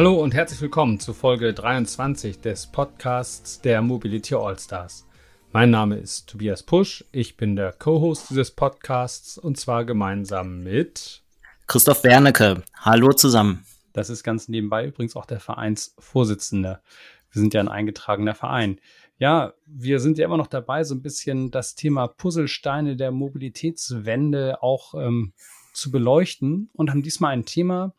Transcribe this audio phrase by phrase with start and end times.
[0.00, 5.06] Hallo und herzlich willkommen zu Folge 23 des Podcasts der Mobility Allstars.
[5.52, 11.22] Mein Name ist Tobias Pusch, ich bin der Co-Host dieses Podcasts und zwar gemeinsam mit
[11.66, 12.62] Christoph Wernecke.
[12.78, 13.66] Hallo zusammen.
[13.92, 16.80] Das ist ganz nebenbei übrigens auch der Vereinsvorsitzende.
[17.30, 18.80] Wir sind ja ein eingetragener Verein.
[19.18, 24.62] Ja, wir sind ja immer noch dabei, so ein bisschen das Thema Puzzlesteine der Mobilitätswende
[24.62, 25.34] auch ähm,
[25.74, 27.92] zu beleuchten und haben diesmal ein Thema,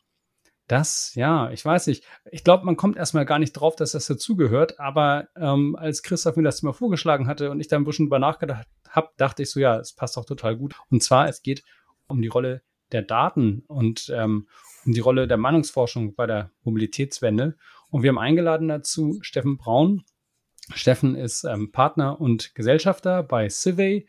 [0.71, 2.05] das, ja, ich weiß nicht.
[2.31, 4.79] Ich glaube, man kommt erstmal gar nicht drauf, dass das dazugehört.
[4.79, 8.19] Aber ähm, als Christoph mir das mal vorgeschlagen hatte und ich da ein bisschen drüber
[8.19, 10.75] nachgedacht habe, dachte ich so, ja, es passt doch total gut.
[10.89, 11.63] Und zwar, es geht
[12.07, 12.61] um die Rolle
[12.93, 14.47] der Daten und ähm,
[14.85, 17.57] um die Rolle der Meinungsforschung bei der Mobilitätswende.
[17.89, 20.03] Und wir haben eingeladen dazu Steffen Braun.
[20.73, 24.07] Steffen ist ähm, Partner und Gesellschafter bei Civey.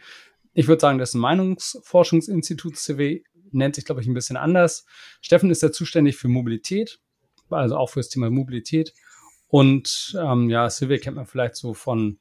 [0.52, 2.76] Ich würde sagen, das Meinungsforschungsinstitut.
[2.76, 4.86] Civey nennt sich, glaube ich, ein bisschen anders.
[5.20, 7.00] Steffen ist ja zuständig für Mobilität,
[7.50, 8.92] also auch für das Thema Mobilität.
[9.48, 12.18] Und ähm, ja, Silvia kennt man vielleicht so von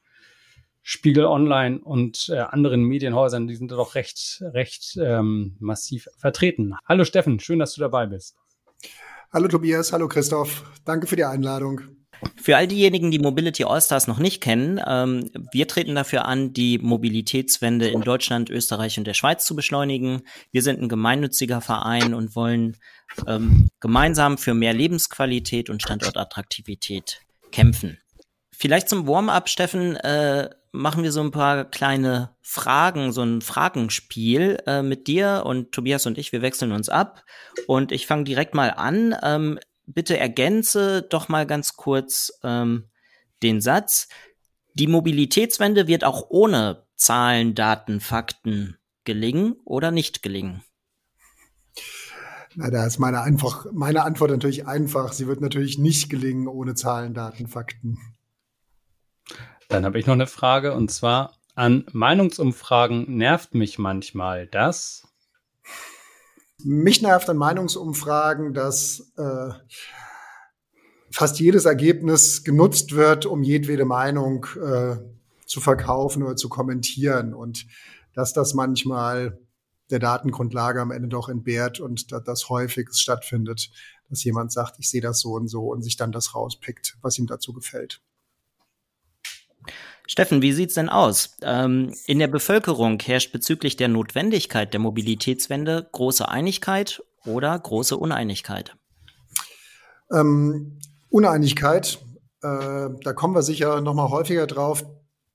[0.84, 6.76] Spiegel Online und äh, anderen Medienhäusern, die sind da doch recht, recht ähm, massiv vertreten.
[6.88, 8.36] Hallo Steffen, schön, dass du dabei bist.
[9.32, 12.01] Hallo Tobias, hallo Christoph, danke für die Einladung.
[12.36, 16.78] Für all diejenigen, die Mobility Allstars noch nicht kennen, ähm, wir treten dafür an, die
[16.78, 20.22] Mobilitätswende in Deutschland, Österreich und der Schweiz zu beschleunigen.
[20.52, 22.78] Wir sind ein gemeinnütziger Verein und wollen
[23.28, 27.98] ähm, gemeinsam für mehr Lebensqualität und Standortattraktivität kämpfen.
[28.52, 34.58] Vielleicht zum Warm-up, Steffen, äh, machen wir so ein paar kleine Fragen, so ein Fragenspiel
[34.66, 36.32] äh, mit dir und Tobias und ich.
[36.32, 37.24] Wir wechseln uns ab
[37.68, 39.16] und ich fange direkt mal an.
[39.24, 39.60] Ähm,
[39.94, 42.90] bitte ergänze doch mal ganz kurz ähm,
[43.44, 44.08] den Satz.
[44.74, 50.64] Die Mobilitätswende wird auch ohne Zahlen, Daten, Fakten gelingen oder nicht gelingen?
[52.56, 55.14] Na, da ist meine, einfach, meine Antwort natürlich einfach.
[55.14, 57.98] Sie wird natürlich nicht gelingen ohne Zahlen, Daten, Fakten.
[59.70, 65.08] Dann habe ich noch eine Frage und zwar an Meinungsumfragen nervt mich manchmal das.
[66.64, 69.50] Mich nervt an Meinungsumfragen, dass äh,
[71.12, 74.98] fast jedes Ergebnis genutzt wird, um jedwede Meinung äh,
[75.46, 77.66] zu verkaufen oder zu kommentieren und
[78.14, 79.40] dass das manchmal
[79.90, 83.70] der Datengrundlage am Ende doch entbehrt und dass das häufig stattfindet,
[84.10, 87.18] dass jemand sagt, ich sehe das so und so und sich dann das rauspickt, was
[87.18, 88.02] ihm dazu gefällt.
[90.08, 91.38] Steffen, wie sieht's denn aus?
[91.42, 98.76] Ähm, in der Bevölkerung herrscht bezüglich der Notwendigkeit der Mobilitätswende große Einigkeit oder große Uneinigkeit?
[100.12, 100.80] Ähm,
[101.10, 102.00] Uneinigkeit,
[102.42, 104.86] äh, da kommen wir sicher noch mal häufiger drauf.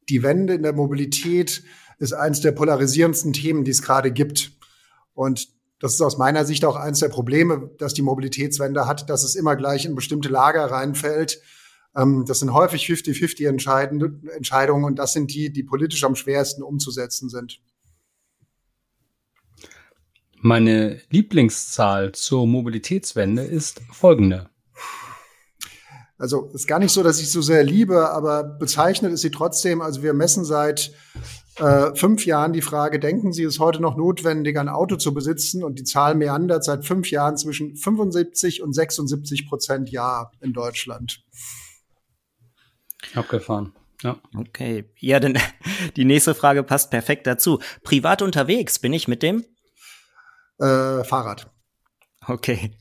[0.09, 1.63] Die Wende in der Mobilität
[1.99, 4.53] ist eines der polarisierendsten Themen, die es gerade gibt.
[5.15, 5.49] Und
[5.81, 9.35] das ist aus meiner Sicht auch eines der Probleme, dass die Mobilitätswende hat, dass es
[9.35, 11.41] immer gleich in bestimmte Lager reinfällt
[11.97, 17.61] das sind häufig 50-50 Entscheidungen und das sind die, die politisch am schwersten umzusetzen sind.
[20.41, 24.51] Meine Lieblingszahl zur Mobilitätswende ist folgende.
[26.19, 29.81] Also ist gar nicht so, dass ich so sehr liebe, aber bezeichnet ist sie trotzdem.
[29.81, 30.93] Also wir messen seit
[31.57, 35.65] äh, fünf Jahren die Frage, denken Sie, es heute noch notwendig, ein Auto zu besitzen?
[35.65, 41.25] Und die Zahl meandert seit fünf Jahren zwischen 75 und 76 Prozent Ja in Deutschland.
[43.15, 43.73] Abgefahren.
[44.03, 44.17] Ja.
[44.37, 44.85] Okay.
[44.99, 45.39] Ja, denn
[45.97, 47.61] die nächste Frage passt perfekt dazu.
[47.83, 49.45] Privat unterwegs bin ich mit dem?
[50.59, 51.51] Äh, Fahrrad.
[52.27, 52.73] Okay.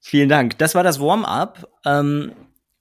[0.00, 0.58] Vielen Dank.
[0.58, 1.68] Das war das Warm-up.
[1.84, 2.32] Ähm,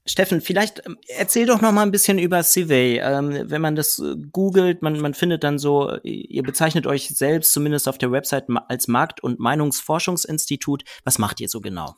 [0.06, 3.00] Steffen, vielleicht ähm, erzähl doch noch mal ein bisschen über Civey.
[3.00, 7.52] Ähm, wenn man das äh, googelt, man, man findet dann so, ihr bezeichnet euch selbst
[7.52, 10.84] zumindest auf der Website als Markt- und Meinungsforschungsinstitut.
[11.04, 11.96] Was macht ihr so genau?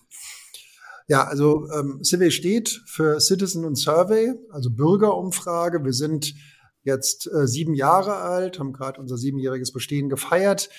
[1.09, 5.83] Ja, also ähm, Civey steht für Citizen and Survey, also Bürgerumfrage.
[5.83, 6.35] Wir sind
[6.83, 10.69] jetzt äh, sieben Jahre alt, haben gerade unser siebenjähriges Bestehen gefeiert,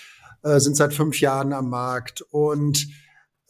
[0.45, 2.87] äh, sind seit fünf Jahren am Markt und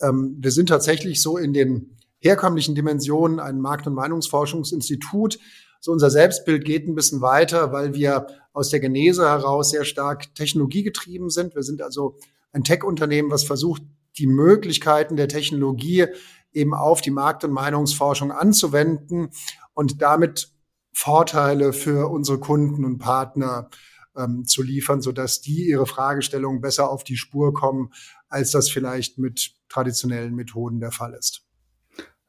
[0.00, 5.38] ähm, wir sind tatsächlich so in den herkömmlichen Dimensionen ein Markt- und Meinungsforschungsinstitut.
[5.80, 10.34] So unser Selbstbild geht ein bisschen weiter, weil wir aus der Genese heraus sehr stark
[10.34, 11.54] technologiegetrieben sind.
[11.54, 12.16] Wir sind also
[12.52, 13.82] ein Tech-Unternehmen, was versucht,
[14.16, 16.06] die Möglichkeiten der Technologie
[16.52, 19.30] eben auf die Markt- und Meinungsforschung anzuwenden
[19.74, 20.52] und damit
[20.92, 23.70] Vorteile für unsere Kunden und Partner
[24.16, 27.92] ähm, zu liefern, sodass die ihre Fragestellungen besser auf die Spur kommen,
[28.28, 31.42] als das vielleicht mit traditionellen Methoden der Fall ist.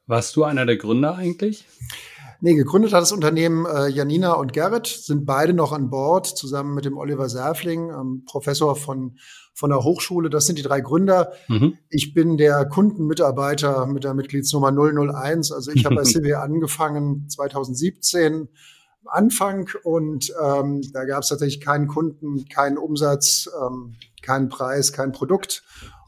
[0.06, 1.66] Warst du einer der Gründer eigentlich?
[2.44, 6.74] Nee, gegründet hat das Unternehmen äh, Janina und Gerrit, sind beide noch an Bord, zusammen
[6.74, 9.16] mit dem Oliver Serfling, ähm, Professor von,
[9.54, 10.28] von der Hochschule.
[10.28, 11.34] Das sind die drei Gründer.
[11.46, 11.78] Mhm.
[11.88, 15.52] Ich bin der Kundenmitarbeiter mit der Mitgliedsnummer 001.
[15.52, 18.48] Also ich habe bei CW angefangen 2017
[19.06, 25.12] Anfang und ähm, da gab es tatsächlich keinen Kunden, keinen Umsatz, ähm, keinen Preis, kein
[25.12, 25.62] Produkt.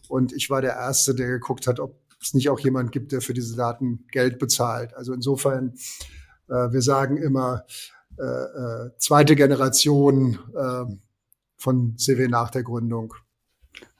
[0.08, 3.20] Und ich war der Erste, der geguckt hat, ob es nicht auch jemand gibt, der
[3.20, 4.94] für diese Daten Geld bezahlt.
[4.94, 5.75] Also insofern,
[6.46, 7.64] wir sagen immer,
[8.19, 10.85] äh, äh, zweite Generation äh,
[11.56, 13.14] von CW nach der Gründung.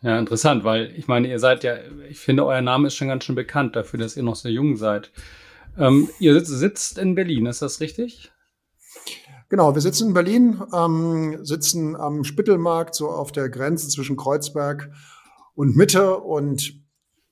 [0.03, 1.77] Ja, interessant, weil ich meine, ihr seid ja,
[2.09, 4.77] ich finde, euer Name ist schon ganz schön bekannt dafür, dass ihr noch sehr jung
[4.77, 5.11] seid.
[5.77, 8.31] Ähm, ihr sitzt, sitzt in Berlin, ist das richtig?
[9.49, 14.91] Genau, wir sitzen in Berlin, ähm, sitzen am Spittelmarkt, so auf der Grenze zwischen Kreuzberg
[15.55, 16.19] und Mitte.
[16.19, 16.81] Und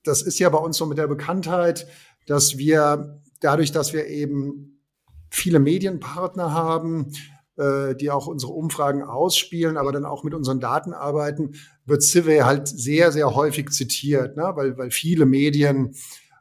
[0.03, 1.87] das ist ja bei uns so mit der Bekanntheit,
[2.27, 4.72] dass wir dadurch, dass wir eben
[5.33, 7.11] viele Medienpartner haben,
[7.57, 12.39] äh, die auch unsere Umfragen ausspielen, aber dann auch mit unseren Daten arbeiten, wird Civey
[12.39, 14.51] halt sehr, sehr häufig zitiert, ne?
[14.55, 15.95] weil, weil viele Medien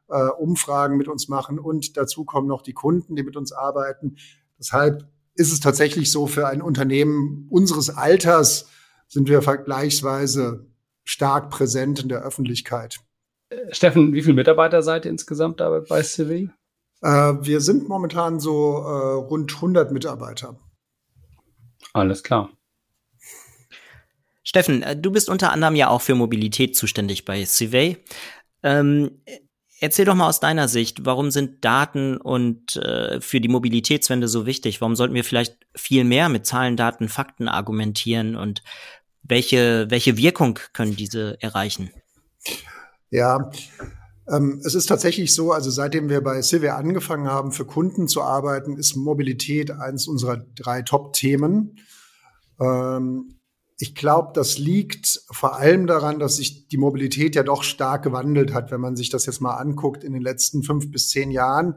[0.09, 4.17] äh, Umfragen mit uns machen und dazu kommen noch die Kunden, die mit uns arbeiten.
[4.59, 8.69] Deshalb ist es tatsächlich so, für ein Unternehmen unseres Alters
[9.09, 10.67] sind wir vergleichsweise
[11.03, 13.00] stark präsent in der Öffentlichkeit.
[13.49, 16.50] Äh, Steffen, wie viele Mitarbeiter seid ihr insgesamt da bei CV?
[17.02, 20.56] Äh, wir sind momentan so äh, rund 100 Mitarbeiter.
[21.93, 22.50] Alles klar.
[24.43, 27.99] Steffen, äh, du bist unter anderem ja auch für Mobilität zuständig bei Civey.
[28.62, 29.22] Ähm,
[29.82, 34.46] Erzähl doch mal aus deiner Sicht, warum sind Daten und äh, für die Mobilitätswende so
[34.46, 34.81] wichtig?
[34.81, 38.62] Warum sollten wir vielleicht viel mehr mit Zahlen, Daten, Fakten argumentieren und
[39.25, 41.90] welche, welche Wirkung können diese erreichen?
[43.10, 43.50] Ja,
[44.64, 48.76] es ist tatsächlich so, also seitdem wir bei Silvia angefangen haben, für Kunden zu arbeiten,
[48.79, 51.79] ist Mobilität eines unserer drei Top-Themen.
[52.58, 53.40] Ähm,
[53.79, 58.55] ich glaube, das liegt vor allem daran, dass sich die Mobilität ja doch stark gewandelt
[58.55, 61.75] hat, wenn man sich das jetzt mal anguckt in den letzten fünf bis zehn Jahren.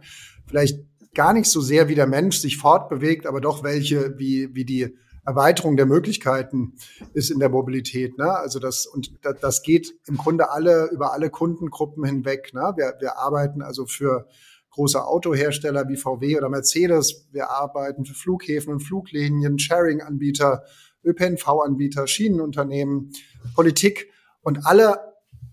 [0.48, 0.80] Vielleicht
[1.14, 4.96] gar nicht so sehr, wie der Mensch sich fortbewegt, aber doch welche, wie, wie die
[5.26, 6.74] Erweiterung der Möglichkeiten
[7.14, 8.18] ist in der Mobilität.
[8.18, 8.30] Ne?
[8.30, 9.12] Also das, und
[9.42, 12.54] das geht im Grunde alle, über alle Kundengruppen hinweg.
[12.54, 12.74] Ne?
[12.76, 14.28] Wir, wir arbeiten also für
[14.72, 17.28] große Autohersteller wie VW oder Mercedes.
[17.32, 20.64] Wir arbeiten für Flughäfen und Fluglinien, Sharing-Anbieter
[21.06, 23.12] ÖPNV-Anbieter, Schienenunternehmen,
[23.54, 24.12] Politik
[24.42, 25.00] und alle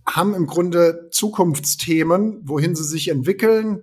[0.07, 3.83] haben im Grunde Zukunftsthemen, wohin sie sich entwickeln.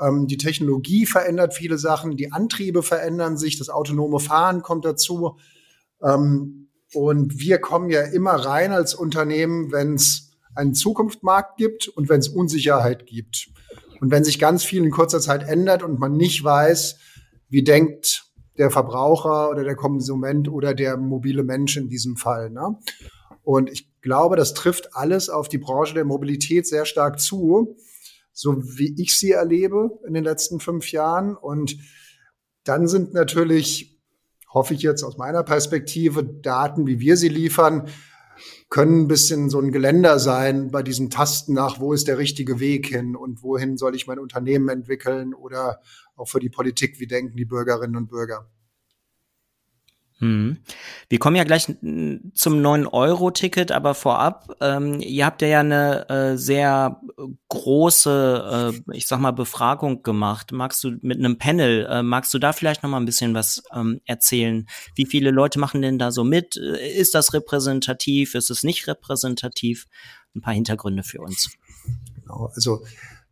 [0.00, 5.36] Ähm, die Technologie verändert viele Sachen, die Antriebe verändern sich, das autonome Fahren kommt dazu.
[6.02, 12.08] Ähm, und wir kommen ja immer rein als Unternehmen, wenn es einen Zukunftsmarkt gibt und
[12.08, 13.50] wenn es Unsicherheit gibt.
[14.00, 16.98] Und wenn sich ganz viel in kurzer Zeit ändert und man nicht weiß,
[17.48, 18.24] wie denkt
[18.56, 22.50] der Verbraucher oder der Konsument oder der mobile Mensch in diesem Fall.
[22.50, 22.76] Ne?
[23.42, 27.76] Und ich glaube, das trifft alles auf die Branche der Mobilität sehr stark zu,
[28.38, 31.34] so wie ich sie erlebe in den letzten fünf Jahren.
[31.34, 31.76] Und
[32.62, 33.98] dann sind natürlich,
[34.48, 37.88] hoffe ich jetzt aus meiner Perspektive, Daten, wie wir sie liefern,
[38.68, 42.60] können ein bisschen so ein Geländer sein bei diesem Tasten nach, wo ist der richtige
[42.60, 45.80] Weg hin und wohin soll ich mein Unternehmen entwickeln oder
[46.14, 48.48] auch für die Politik, wie denken die Bürgerinnen und Bürger.
[50.20, 50.58] Hm.
[51.08, 57.00] Wir kommen ja gleich zum 9-Euro-Ticket, aber vorab, ähm, ihr habt ja eine äh, sehr
[57.48, 60.50] große, äh, ich sag mal, Befragung gemacht.
[60.50, 63.62] Magst du mit einem Panel, äh, magst du da vielleicht noch mal ein bisschen was
[63.72, 64.68] ähm, erzählen?
[64.96, 66.56] Wie viele Leute machen denn da so mit?
[66.56, 68.34] Ist das repräsentativ?
[68.34, 69.86] Ist es nicht repräsentativ?
[70.34, 71.56] Ein paar Hintergründe für uns.
[72.20, 72.82] Genau, also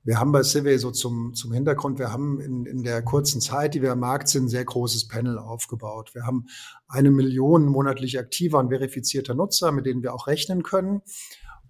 [0.07, 3.75] wir haben bei Civey so zum, zum Hintergrund, wir haben in, in der kurzen Zeit,
[3.75, 6.15] die wir am Markt sind, ein sehr großes Panel aufgebaut.
[6.15, 6.47] Wir haben
[6.87, 11.03] eine Million monatlich aktiver und verifizierter Nutzer, mit denen wir auch rechnen können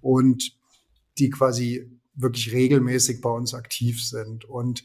[0.02, 0.52] und
[1.16, 4.44] die quasi wirklich regelmäßig bei uns aktiv sind.
[4.44, 4.84] Und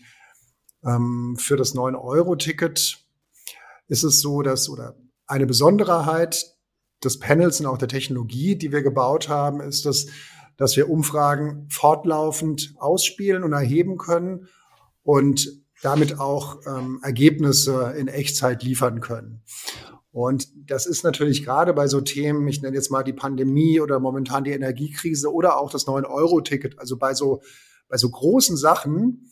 [0.86, 3.06] ähm, für das 9-Euro-Ticket
[3.90, 4.96] ist es so, dass, oder
[5.28, 6.46] eine Besonderheit
[7.04, 10.08] des Panels und auch der Technologie, die wir gebaut haben, ist, dass
[10.62, 14.48] dass wir Umfragen fortlaufend ausspielen und erheben können
[15.02, 15.50] und
[15.82, 19.42] damit auch ähm, Ergebnisse in Echtzeit liefern können.
[20.12, 24.00] Und das ist natürlich gerade bei so Themen, ich nenne jetzt mal die Pandemie oder
[24.00, 27.42] momentan die Energiekrise oder auch das 9-Euro-Ticket, also bei so,
[27.90, 29.32] bei so großen Sachen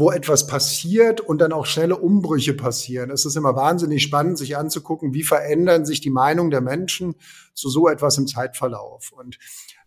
[0.00, 3.10] wo etwas passiert und dann auch schnelle Umbrüche passieren.
[3.10, 7.16] Es ist immer wahnsinnig spannend, sich anzugucken, wie verändern sich die Meinungen der Menschen
[7.52, 9.12] zu so etwas im Zeitverlauf.
[9.12, 9.38] Und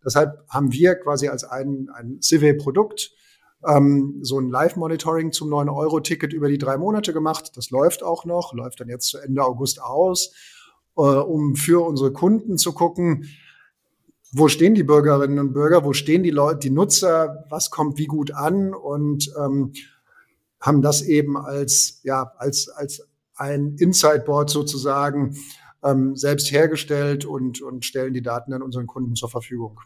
[0.05, 3.11] deshalb haben wir quasi als ein, ein Civil-Produkt
[3.65, 7.51] ähm, so ein Live-Monitoring zum 9-Euro-Ticket über die drei Monate gemacht.
[7.55, 10.33] Das läuft auch noch, läuft dann jetzt zu Ende August aus,
[10.97, 13.29] äh, um für unsere Kunden zu gucken,
[14.31, 18.07] wo stehen die Bürgerinnen und Bürger, wo stehen die Leute, die Nutzer, was kommt wie
[18.07, 19.73] gut an und ähm,
[20.59, 25.35] haben das eben als, ja, als, als ein Insight-Board sozusagen
[25.83, 29.79] ähm, selbst hergestellt und, und stellen die Daten dann unseren Kunden zur Verfügung.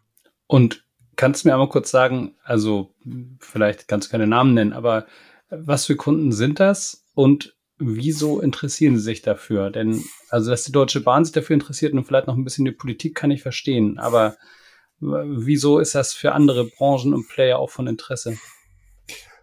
[0.47, 0.85] Und
[1.15, 2.93] kannst du mir einmal kurz sagen, also
[3.39, 5.05] vielleicht kannst du keine Namen nennen, aber
[5.49, 9.69] was für Kunden sind das und wieso interessieren sie sich dafür?
[9.69, 12.71] Denn, also, dass die Deutsche Bahn sich dafür interessiert und vielleicht noch ein bisschen die
[12.71, 13.99] Politik, kann ich verstehen.
[13.99, 14.35] Aber
[14.99, 18.37] wieso ist das für andere Branchen und Player auch von Interesse?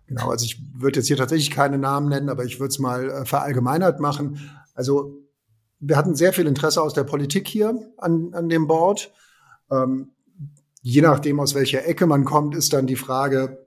[0.06, 3.08] Genau, also ich würde jetzt hier tatsächlich keine Namen nennen, aber ich würde es mal
[3.08, 4.50] äh, verallgemeinert machen.
[4.74, 5.16] Also
[5.80, 9.12] wir hatten sehr viel Interesse aus der Politik hier an, an dem Board.
[9.70, 10.12] Ähm,
[10.84, 13.66] je nachdem, aus welcher Ecke man kommt, ist dann die Frage,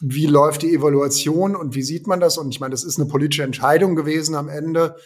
[0.00, 2.38] wie läuft die Evaluation und wie sieht man das?
[2.38, 4.96] Und ich meine, das ist eine politische Entscheidung gewesen am Ende.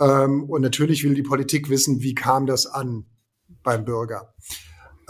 [0.00, 3.04] Ähm, und natürlich will die Politik wissen, wie kam das an
[3.62, 4.34] beim Bürger.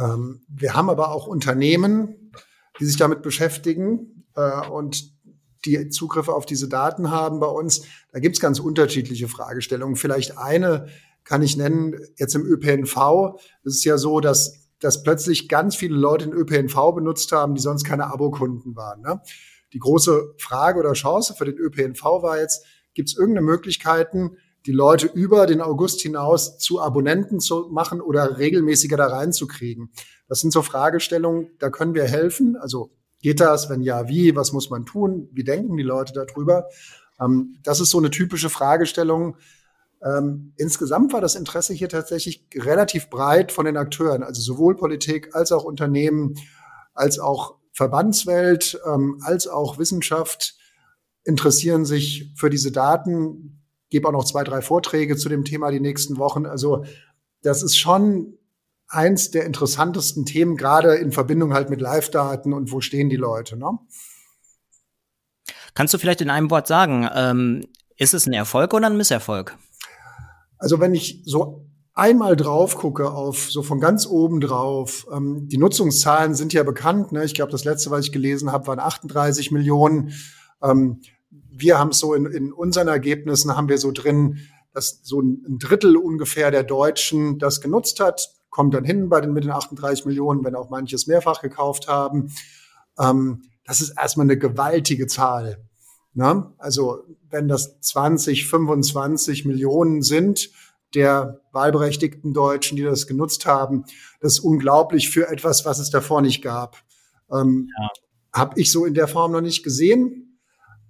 [0.01, 2.33] Ähm, wir haben aber auch Unternehmen,
[2.81, 5.15] die sich damit beschäftigen äh, und
[5.65, 7.83] die Zugriffe auf diese Daten haben bei uns.
[8.11, 9.95] Da gibt es ganz unterschiedliche Fragestellungen.
[9.95, 10.89] Vielleicht eine
[11.23, 13.39] kann ich nennen, jetzt im ÖPNV.
[13.63, 17.61] Es ist ja so, dass dass plötzlich ganz viele Leute den ÖPNV benutzt haben, die
[17.61, 19.03] sonst keine Abokunden waren.
[19.03, 19.21] Ne?
[19.73, 24.73] Die große Frage oder Chance für den ÖPNV war jetzt, gibt es irgendeine Möglichkeiten, die
[24.73, 29.91] Leute über den August hinaus zu Abonnenten zu machen oder regelmäßiger da reinzukriegen?
[30.29, 32.57] Das sind so Fragestellungen, da können wir helfen.
[32.57, 32.91] Also
[33.23, 33.71] geht das?
[33.71, 34.37] Wenn ja, wie?
[34.37, 35.29] Was muss man tun?
[35.33, 36.67] Wie denken die Leute darüber?
[37.21, 39.37] Ähm, das ist so eine typische Fragestellung,
[40.03, 45.35] ähm, insgesamt war das Interesse hier tatsächlich relativ breit von den Akteuren, also sowohl Politik
[45.35, 46.35] als auch Unternehmen,
[46.95, 50.57] als auch Verbandswelt, ähm, als auch Wissenschaft
[51.25, 53.63] interessieren sich für diese Daten.
[53.91, 56.47] Gebe auch noch zwei, drei Vorträge zu dem Thema die nächsten Wochen.
[56.47, 56.85] Also
[57.43, 58.39] das ist schon
[58.89, 63.57] eins der interessantesten Themen, gerade in Verbindung halt mit Live-Daten und wo stehen die Leute.
[63.57, 63.79] Ne?
[65.75, 67.67] Kannst du vielleicht in einem Wort sagen, ähm,
[67.97, 69.57] ist es ein Erfolg oder ein Misserfolg?
[70.61, 75.59] Also wenn ich so einmal drauf gucke auf so von ganz oben drauf, ähm, die
[75.59, 77.13] Nutzungszahlen sind ja bekannt.
[77.13, 77.25] Ne?
[77.25, 80.13] Ich glaube, das letzte, was ich gelesen habe, waren 38 Millionen.
[80.63, 81.01] Ähm,
[81.31, 84.39] wir haben es so in, in unseren Ergebnissen haben wir so drin,
[84.73, 89.33] dass so ein Drittel ungefähr der Deutschen das genutzt hat, kommt dann hin bei den
[89.33, 92.31] mit den 38 Millionen, wenn auch manches mehrfach gekauft haben.
[92.99, 95.65] Ähm, das ist erstmal eine gewaltige Zahl.
[96.15, 96.53] Ne?
[96.59, 100.51] Also wenn das 20, 25 Millionen sind
[100.95, 103.85] der wahlberechtigten Deutschen, die das genutzt haben,
[104.21, 106.83] das ist unglaublich für etwas, was es davor nicht gab.
[107.31, 107.89] Ähm, ja.
[108.33, 110.41] Habe ich so in der Form noch nicht gesehen.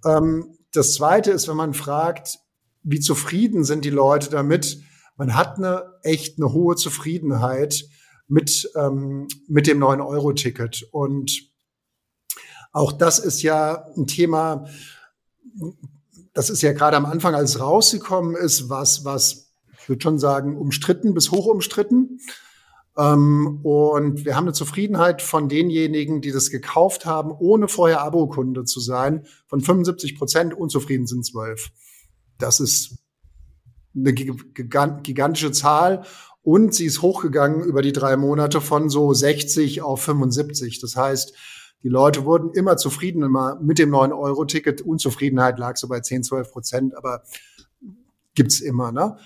[0.05, 2.39] Ähm, das Zweite ist, wenn man fragt,
[2.83, 4.79] wie zufrieden sind die Leute damit,
[5.17, 7.85] man hat eine echt eine hohe Zufriedenheit
[8.27, 10.87] mit, ähm, mit dem 9-Euro-Ticket.
[10.91, 11.51] Und
[12.71, 14.65] auch das ist ja ein Thema,
[16.33, 20.57] das ist ja gerade am Anfang, als rausgekommen ist, was, was, ich würde schon sagen,
[20.57, 22.19] umstritten bis hoch umstritten.
[22.97, 28.65] Ähm, und wir haben eine Zufriedenheit von denjenigen, die das gekauft haben, ohne vorher Abokunde
[28.65, 31.71] zu sein, von 75 Prozent, unzufrieden sind zwölf.
[32.37, 32.97] Das ist
[33.95, 36.03] eine gigantische Zahl.
[36.43, 40.79] Und sie ist hochgegangen über die drei Monate von so 60 auf 75.
[40.79, 41.33] Das heißt,
[41.83, 44.81] die Leute wurden immer zufriedener mit dem 9-Euro-Ticket.
[44.81, 47.23] Unzufriedenheit lag so bei 10, 12 Prozent, aber
[48.35, 49.17] gibt's immer, ne?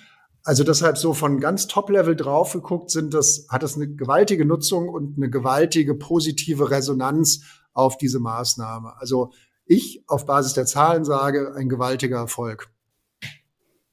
[0.44, 4.90] Also deshalb so von ganz Top-Level drauf geguckt sind das, hat das eine gewaltige Nutzung
[4.90, 7.42] und eine gewaltige positive Resonanz
[7.74, 8.94] auf diese Maßnahme.
[9.00, 9.32] Also
[9.66, 12.70] ich auf Basis der Zahlen sage, ein gewaltiger Erfolg.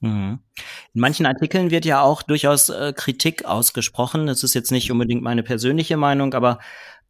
[0.00, 0.40] Mhm.
[0.94, 4.26] In manchen Artikeln wird ja auch durchaus äh, Kritik ausgesprochen.
[4.26, 6.58] Das ist jetzt nicht unbedingt meine persönliche Meinung, aber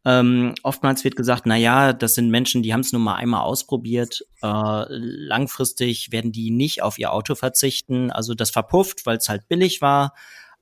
[0.05, 3.41] ähm, oftmals wird gesagt, na ja, das sind Menschen, die haben es nur mal einmal
[3.41, 4.25] ausprobiert.
[4.41, 8.11] Äh, langfristig werden die nicht auf ihr Auto verzichten.
[8.11, 10.13] Also das verpufft, weil es halt billig war.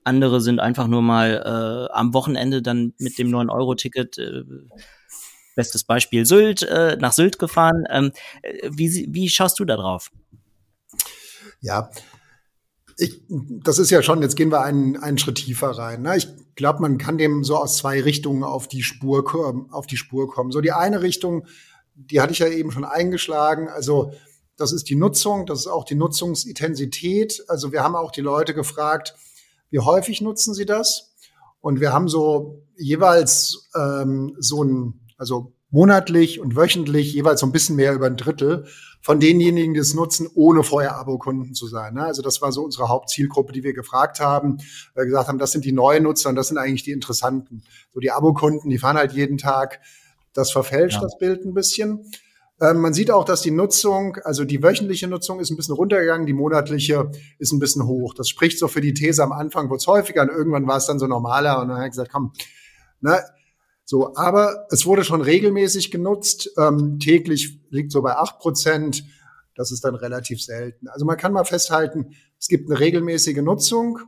[0.04, 4.42] Andere sind einfach nur mal äh, am Wochenende dann mit dem 9-Euro-Ticket, äh,
[5.56, 7.84] bestes Beispiel Sylt, äh, nach Sylt gefahren.
[7.90, 10.10] Ähm, äh, wie, wie schaust du da drauf?
[11.60, 11.90] Ja,
[12.96, 16.02] ich, das ist ja schon, jetzt gehen wir einen, einen Schritt tiefer rein.
[16.02, 16.16] Ne?
[16.16, 19.96] Ich glaube, man kann dem so aus zwei Richtungen auf die Spur kommen, auf die
[19.96, 20.52] Spur kommen.
[20.52, 21.46] So die eine Richtung,
[21.94, 23.68] die hatte ich ja eben schon eingeschlagen.
[23.68, 24.12] Also
[24.56, 27.44] das ist die Nutzung, das ist auch die Nutzungsintensität.
[27.48, 29.14] Also wir haben auch die Leute gefragt,
[29.70, 31.14] wie häufig nutzen sie das?
[31.60, 37.52] Und wir haben so jeweils ähm, so ein, also monatlich und wöchentlich jeweils so ein
[37.52, 38.66] bisschen mehr über ein Drittel
[39.02, 41.94] von denjenigen, die es nutzen, ohne vorher Abo-Kunden zu sein.
[41.94, 42.04] Ne?
[42.04, 44.58] Also das war so unsere Hauptzielgruppe, die wir gefragt haben,
[44.94, 47.64] weil wir gesagt haben, das sind die neuen Nutzer und das sind eigentlich die interessanten.
[47.92, 49.80] So die Abo-Kunden, die fahren halt jeden Tag.
[50.32, 51.02] Das verfälscht ja.
[51.02, 52.10] das Bild ein bisschen.
[52.60, 56.26] Ähm, man sieht auch, dass die Nutzung, also die wöchentliche Nutzung ist ein bisschen runtergegangen,
[56.26, 58.14] die monatliche ist ein bisschen hoch.
[58.14, 60.86] Das spricht so für die These am Anfang wurde es häufiger und irgendwann war es
[60.86, 62.32] dann so normaler und dann habe ich gesagt, komm,
[63.00, 63.20] ne,
[63.92, 66.48] so, aber es wurde schon regelmäßig genutzt.
[66.56, 69.04] Ähm, täglich liegt so bei acht Prozent.
[69.54, 70.88] Das ist dann relativ selten.
[70.88, 73.98] Also man kann mal festhalten, es gibt eine regelmäßige Nutzung.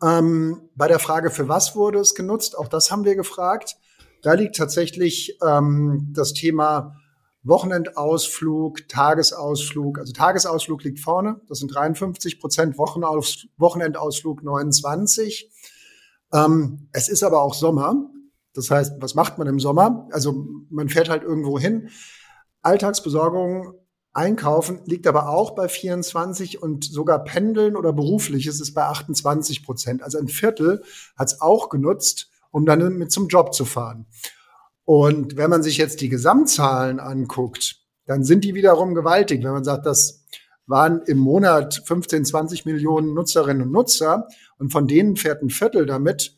[0.00, 3.76] Ähm, bei der Frage, für was wurde es genutzt, auch das haben wir gefragt.
[4.22, 6.94] Da liegt tatsächlich ähm, das Thema
[7.42, 9.98] Wochenendausflug, Tagesausflug.
[9.98, 11.40] Also Tagesausflug liegt vorne.
[11.48, 15.50] Das sind 53 Prozent, Wochenendausflug 29.
[16.32, 18.11] Ähm, es ist aber auch Sommer.
[18.54, 20.08] Das heißt, was macht man im Sommer?
[20.12, 21.88] Also man fährt halt irgendwo hin.
[22.62, 23.74] Alltagsbesorgung,
[24.14, 30.02] Einkaufen liegt aber auch bei 24 und sogar Pendeln oder berufliches ist bei 28 Prozent.
[30.02, 30.82] Also ein Viertel
[31.16, 34.06] hat es auch genutzt, um dann mit zum Job zu fahren.
[34.84, 39.42] Und wenn man sich jetzt die Gesamtzahlen anguckt, dann sind die wiederum gewaltig.
[39.42, 40.24] Wenn man sagt, das
[40.66, 44.28] waren im Monat 15, 20 Millionen Nutzerinnen und Nutzer
[44.58, 46.34] und von denen fährt ein Viertel damit,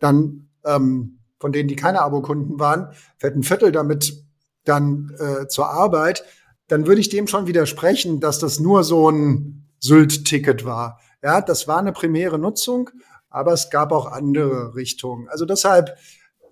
[0.00, 4.24] dann ähm, von denen, die keine Abokunden waren, fährt ein Viertel damit
[4.64, 6.24] dann äh, zur Arbeit,
[6.68, 11.00] dann würde ich dem schon widersprechen, dass das nur so ein Sylt-Ticket war.
[11.20, 12.90] Ja, das war eine primäre Nutzung,
[13.28, 15.28] aber es gab auch andere Richtungen.
[15.28, 15.96] Also deshalb,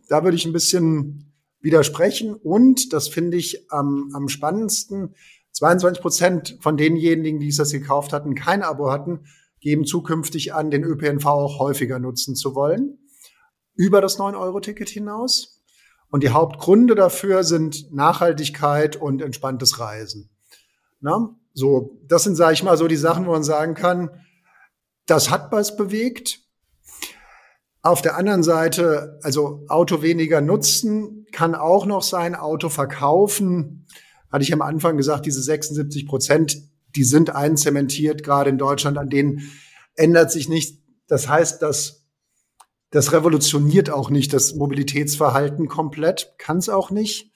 [0.08, 5.14] da würde ich ein bisschen widersprechen und das finde ich am, am spannendsten.
[5.52, 9.20] 22 Prozent von denjenigen, die es das gekauft hatten, kein Abo hatten,
[9.60, 12.99] geben zukünftig an, den ÖPNV auch häufiger nutzen zu wollen
[13.80, 15.62] über das 9-Euro-Ticket hinaus.
[16.10, 20.28] Und die Hauptgründe dafür sind Nachhaltigkeit und entspanntes Reisen.
[21.00, 24.10] Na, so, das sind, sage ich mal, so die Sachen, wo man sagen kann,
[25.06, 26.40] das hat was bewegt.
[27.80, 33.86] Auf der anderen Seite, also Auto weniger nutzen, kann auch noch sein, Auto verkaufen.
[34.30, 36.58] Hatte ich am Anfang gesagt, diese 76 Prozent,
[36.96, 39.50] die sind einzementiert, gerade in Deutschland, an denen
[39.94, 40.82] ändert sich nichts.
[41.08, 41.99] Das heißt, dass
[42.90, 47.30] das revolutioniert auch nicht das Mobilitätsverhalten komplett, kann es auch nicht.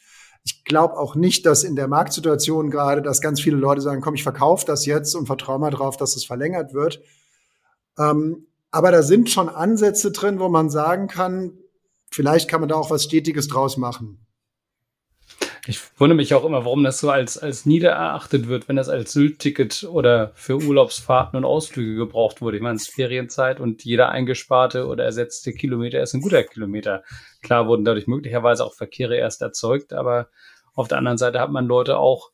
[0.45, 4.15] Ich glaube auch nicht, dass in der Marktsituation gerade, dass ganz viele Leute sagen, komm,
[4.15, 7.01] ich verkaufe das jetzt und vertraue mal drauf, dass es verlängert wird.
[7.99, 11.53] Ähm, aber da sind schon Ansätze drin, wo man sagen kann,
[12.11, 14.27] vielleicht kann man da auch was Stetiges draus machen.
[15.67, 19.13] Ich wundere mich auch immer, warum das so als, als niedererachtet wird, wenn das als
[19.15, 22.59] Sylt-Ticket oder für Urlaubsfahrten und Ausflüge gebraucht wurde.
[22.59, 27.03] Ich meine, es ist Ferienzeit und jeder eingesparte oder ersetzte Kilometer ist ein guter Kilometer.
[27.41, 30.29] Klar wurden dadurch möglicherweise auch Verkehre erst erzeugt, aber
[30.75, 32.33] auf der anderen Seite hat man Leute auch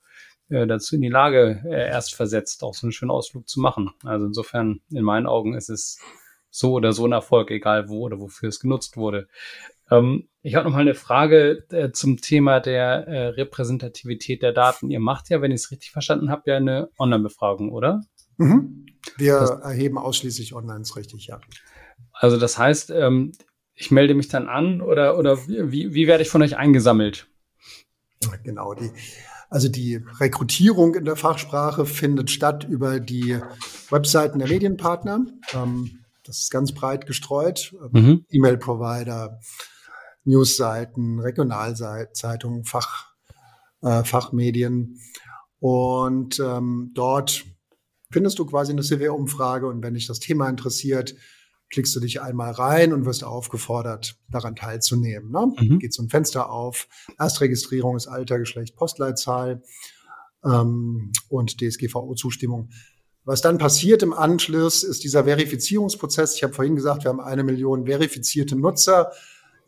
[0.49, 3.93] äh, dazu in die Lage äh, erst versetzt, auch so einen schönen Ausflug zu machen.
[4.03, 6.01] Also insofern, in meinen Augen ist es
[6.51, 9.29] so oder so ein Erfolg, egal wo oder wofür es genutzt wurde.
[9.89, 14.91] Ähm, ich habe noch mal eine Frage äh, zum Thema der äh, Repräsentativität der Daten.
[14.91, 18.01] Ihr macht ja, wenn ich es richtig verstanden habe, ja eine Online-Befragung, oder?
[18.39, 18.87] Mhm.
[19.17, 21.41] Wir das, erheben ausschließlich online, ist richtig, ja.
[22.13, 23.33] Also das heißt, ähm,
[23.75, 27.29] ich melde mich dann an oder, oder wie, wie werde ich von euch eingesammelt?
[28.43, 28.91] Genau, die,
[29.49, 33.39] also die Rekrutierung in der Fachsprache findet statt über die
[33.91, 35.27] Webseiten der Medienpartner.
[35.55, 37.75] Ähm, das ist ganz breit gestreut.
[37.93, 38.25] Mhm.
[38.31, 39.41] E-Mail-Provider,
[40.25, 43.13] Newsseiten, Regionalzeitungen, Fach,
[43.83, 44.99] äh, Fachmedien.
[45.59, 47.45] Und ähm, dort
[48.11, 51.15] findest du quasi eine CV-Umfrage und wenn dich das Thema interessiert,
[51.71, 55.31] klickst du dich einmal rein und wirst aufgefordert, daran teilzunehmen.
[55.31, 55.53] Ne?
[55.59, 55.79] Mhm.
[55.79, 56.89] Geht so ein Fenster auf.
[57.19, 59.63] Erstregistrierung ist Alter, Geschlecht, Postleitzahl
[60.45, 62.71] ähm, und DSGVO-Zustimmung.
[63.25, 66.35] Was dann passiert im Anschluss, ist dieser Verifizierungsprozess.
[66.35, 69.13] Ich habe vorhin gesagt, wir haben eine Million verifizierte Nutzer.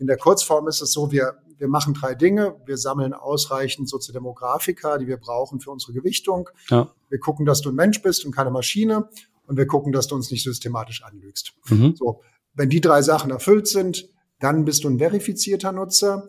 [0.03, 2.57] In der Kurzform ist es so, wir, wir machen drei Dinge.
[2.67, 6.49] Wir sammeln ausreichend Soziodemografika, die wir brauchen für unsere Gewichtung.
[6.71, 6.91] Ja.
[7.09, 9.09] Wir gucken, dass du ein Mensch bist und keine Maschine.
[9.47, 11.53] Und wir gucken, dass du uns nicht systematisch anlügst.
[11.69, 11.95] Mhm.
[11.95, 12.21] So,
[12.53, 14.09] wenn die drei Sachen erfüllt sind,
[14.41, 16.27] dann bist du ein verifizierter Nutzer.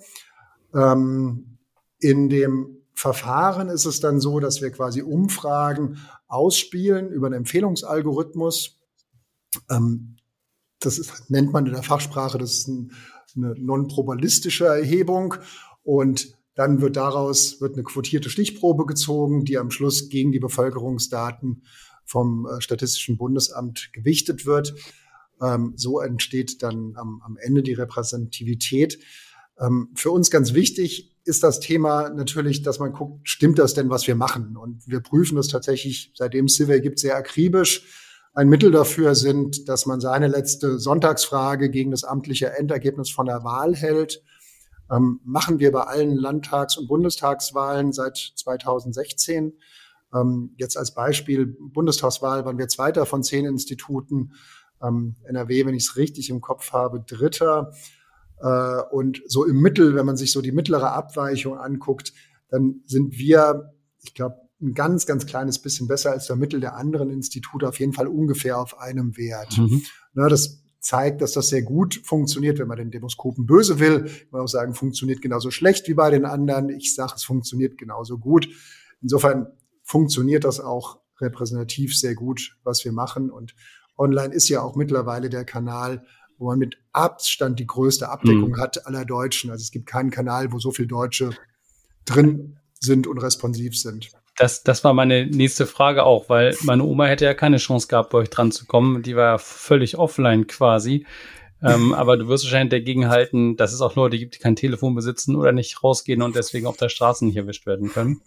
[0.76, 1.58] Ähm,
[1.98, 8.80] in dem Verfahren ist es dann so, dass wir quasi Umfragen ausspielen über einen Empfehlungsalgorithmus.
[9.72, 10.18] Ähm,
[10.80, 12.92] das ist, nennt man in der Fachsprache, das ist ein,
[13.36, 15.36] eine non-probabilistische Erhebung.
[15.84, 21.64] Und Dann wird daraus wird eine quotierte Stichprobe gezogen, die am Schluss gegen die Bevölkerungsdaten
[22.06, 24.76] vom äh, Statistischen Bundesamt gewichtet wird.
[25.42, 29.00] Ähm, so entsteht dann am, am Ende die Repräsentativität.
[29.60, 33.90] Ähm, für uns ganz wichtig ist das Thema natürlich, dass man guckt, stimmt das denn,
[33.90, 34.58] was wir machen?
[34.58, 38.03] Und wir prüfen das tatsächlich, seitdem Civil gibt, sehr akribisch.
[38.34, 43.44] Ein Mittel dafür sind, dass man seine letzte Sonntagsfrage gegen das amtliche Endergebnis von der
[43.44, 44.24] Wahl hält
[44.92, 49.54] ähm, machen wir bei allen Landtags- und Bundestagswahlen seit 2016.
[50.14, 54.34] Ähm, jetzt als Beispiel Bundestagswahl waren wir Zweiter von zehn Instituten.
[54.82, 57.74] Ähm, NRW, wenn ich es richtig im Kopf habe, Dritter.
[58.40, 62.14] Äh, und so im Mittel, wenn man sich so die mittlere Abweichung anguckt,
[62.50, 66.76] dann sind wir, ich glaube, ein ganz, ganz kleines bisschen besser als der Mittel der
[66.76, 69.58] anderen Institute, auf jeden Fall ungefähr auf einem Wert.
[69.58, 69.84] Mhm.
[70.14, 74.10] Na, das zeigt, dass das sehr gut funktioniert, wenn man den Demoskopen böse will.
[74.32, 76.70] Man auch sagen, funktioniert genauso schlecht wie bei den anderen.
[76.70, 78.48] Ich sage, es funktioniert genauso gut.
[79.02, 79.48] Insofern
[79.84, 83.30] funktioniert das auch repräsentativ sehr gut, was wir machen.
[83.32, 83.56] Und
[83.98, 86.06] online ist ja auch mittlerweile der Kanal,
[86.38, 88.60] wo man mit Abstand die größte Abdeckung mhm.
[88.60, 89.52] hat aller Deutschen.
[89.52, 91.32] Also es gibt keinen Kanal, wo so viele Deutsche
[92.06, 94.12] drin sind und responsiv sind.
[94.38, 98.10] Das, das war meine nächste Frage auch, weil meine Oma hätte ja keine Chance gehabt,
[98.10, 99.04] bei euch dran zu kommen.
[99.04, 101.06] Die war ja völlig offline quasi.
[101.62, 104.96] ähm, aber du wirst wahrscheinlich dagegen halten, dass es auch Leute gibt, die kein Telefon
[104.96, 108.22] besitzen oder nicht rausgehen und deswegen auf der Straße nicht erwischt werden können.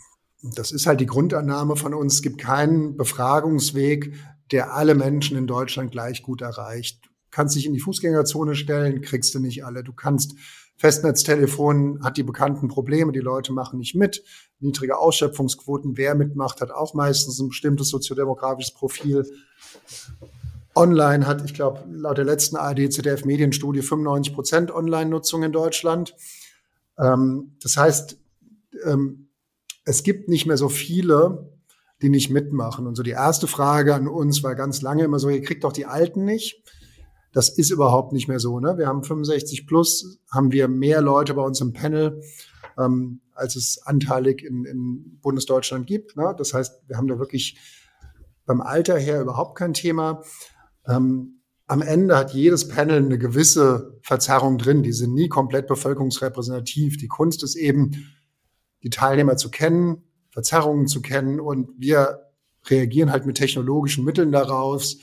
[0.54, 2.14] Das ist halt die Grundannahme von uns.
[2.14, 4.14] Es gibt keinen Befragungsweg,
[4.52, 7.04] der alle Menschen in Deutschland gleich gut erreicht.
[7.04, 9.82] Du kannst dich in die Fußgängerzone stellen, kriegst du nicht alle.
[9.82, 10.36] Du kannst
[10.76, 14.22] Festnetztelefon hat die bekannten Probleme, die Leute machen nicht mit.
[14.60, 19.26] Niedrige Ausschöpfungsquoten, wer mitmacht, hat auch meistens ein bestimmtes soziodemografisches Profil.
[20.74, 26.14] Online hat, ich glaube, laut der letzten ARD-ZDF-Medienstudie 95 Prozent Online-Nutzung in Deutschland.
[26.98, 28.18] Ähm, das heißt,
[28.84, 29.28] ähm,
[29.86, 31.50] es gibt nicht mehr so viele,
[32.02, 32.86] die nicht mitmachen.
[32.86, 35.72] Und so die erste Frage an uns war ganz lange immer so, ihr kriegt doch
[35.72, 36.62] die Alten nicht.
[37.36, 38.60] Das ist überhaupt nicht mehr so.
[38.60, 38.78] Ne?
[38.78, 42.22] Wir haben 65 plus, haben wir mehr Leute bei uns im Panel,
[42.78, 46.16] ähm, als es anteilig in, in Bundesdeutschland gibt.
[46.16, 46.34] Ne?
[46.38, 47.58] Das heißt, wir haben da wirklich
[48.46, 50.22] beim Alter her überhaupt kein Thema.
[50.88, 54.82] Ähm, am Ende hat jedes Panel eine gewisse Verzerrung drin.
[54.82, 56.96] Die sind nie komplett bevölkerungsrepräsentativ.
[56.96, 58.14] Die Kunst ist eben,
[58.82, 62.30] die Teilnehmer zu kennen, Verzerrungen zu kennen und wir
[62.64, 65.00] reagieren halt mit technologischen Mitteln daraus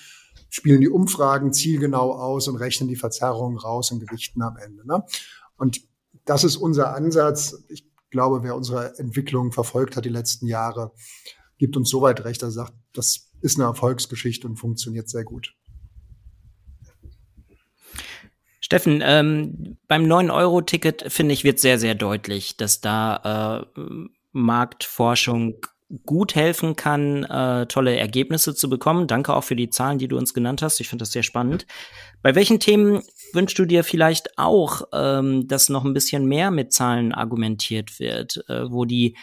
[0.53, 4.85] spielen die Umfragen zielgenau aus und rechnen die Verzerrungen raus und gewichten am Ende.
[4.85, 5.03] Ne?
[5.57, 5.81] Und
[6.25, 7.63] das ist unser Ansatz.
[7.69, 10.91] Ich glaube, wer unsere Entwicklung verfolgt hat die letzten Jahre,
[11.57, 15.55] gibt uns soweit recht, dass er sagt, das ist eine Erfolgsgeschichte und funktioniert sehr gut.
[18.59, 23.81] Steffen, ähm, beim 9-Euro-Ticket finde ich, wird sehr, sehr deutlich, dass da äh,
[24.33, 25.65] Marktforschung
[26.05, 29.07] gut helfen kann, äh, tolle Ergebnisse zu bekommen.
[29.07, 30.79] Danke auch für die Zahlen, die du uns genannt hast.
[30.79, 31.65] Ich finde das sehr spannend.
[32.21, 33.03] Bei welchen Themen
[33.33, 38.43] wünschst du dir vielleicht auch, ähm, dass noch ein bisschen mehr mit Zahlen argumentiert wird,
[38.47, 39.15] äh, wo die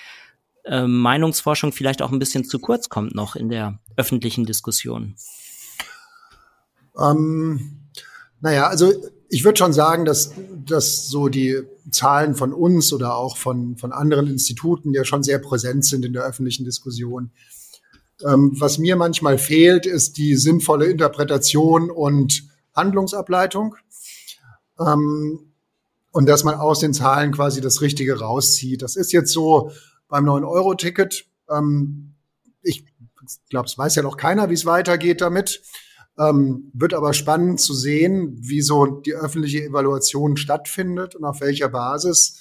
[0.64, 5.16] äh, Meinungsforschung vielleicht auch ein bisschen zu kurz kommt noch in der öffentlichen Diskussion?
[6.98, 7.88] Ähm,
[8.40, 8.92] naja, also
[9.30, 10.32] ich würde schon sagen, dass,
[10.66, 15.38] dass so die Zahlen von uns oder auch von, von anderen Instituten ja schon sehr
[15.38, 17.30] präsent sind in der öffentlichen Diskussion.
[18.26, 22.42] Ähm, was mir manchmal fehlt, ist die sinnvolle Interpretation und
[22.74, 23.76] Handlungsableitung.
[24.78, 25.52] Ähm,
[26.10, 28.82] und dass man aus den Zahlen quasi das Richtige rauszieht.
[28.82, 29.70] Das ist jetzt so
[30.08, 31.26] beim 9-Euro-Ticket.
[31.48, 32.14] Ähm,
[32.62, 32.84] ich
[33.48, 35.62] glaube, es weiß ja noch keiner, wie es weitergeht damit.
[36.20, 41.70] Ähm, wird aber spannend zu sehen, wie so die öffentliche Evaluation stattfindet und auf welcher
[41.70, 42.40] Basis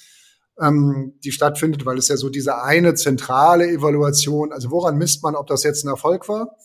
[0.60, 5.34] ähm, die stattfindet, weil es ja so diese eine zentrale Evaluation, also woran misst man,
[5.34, 6.56] ob das jetzt ein Erfolg war?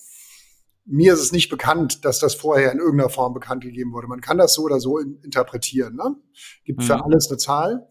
[0.86, 4.08] Mir ist es nicht bekannt, dass das vorher in irgendeiner Form bekannt gegeben wurde.
[4.08, 5.96] Man kann das so oder so in, interpretieren.
[5.96, 6.16] Ne?
[6.64, 6.84] Gibt mhm.
[6.84, 7.88] für alles eine Zahl.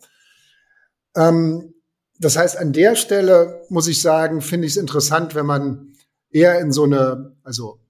[1.16, 1.74] Ähm,
[2.18, 5.94] das heißt, an der Stelle muss ich sagen, finde ich es interessant, wenn man
[6.30, 7.80] eher in so eine, also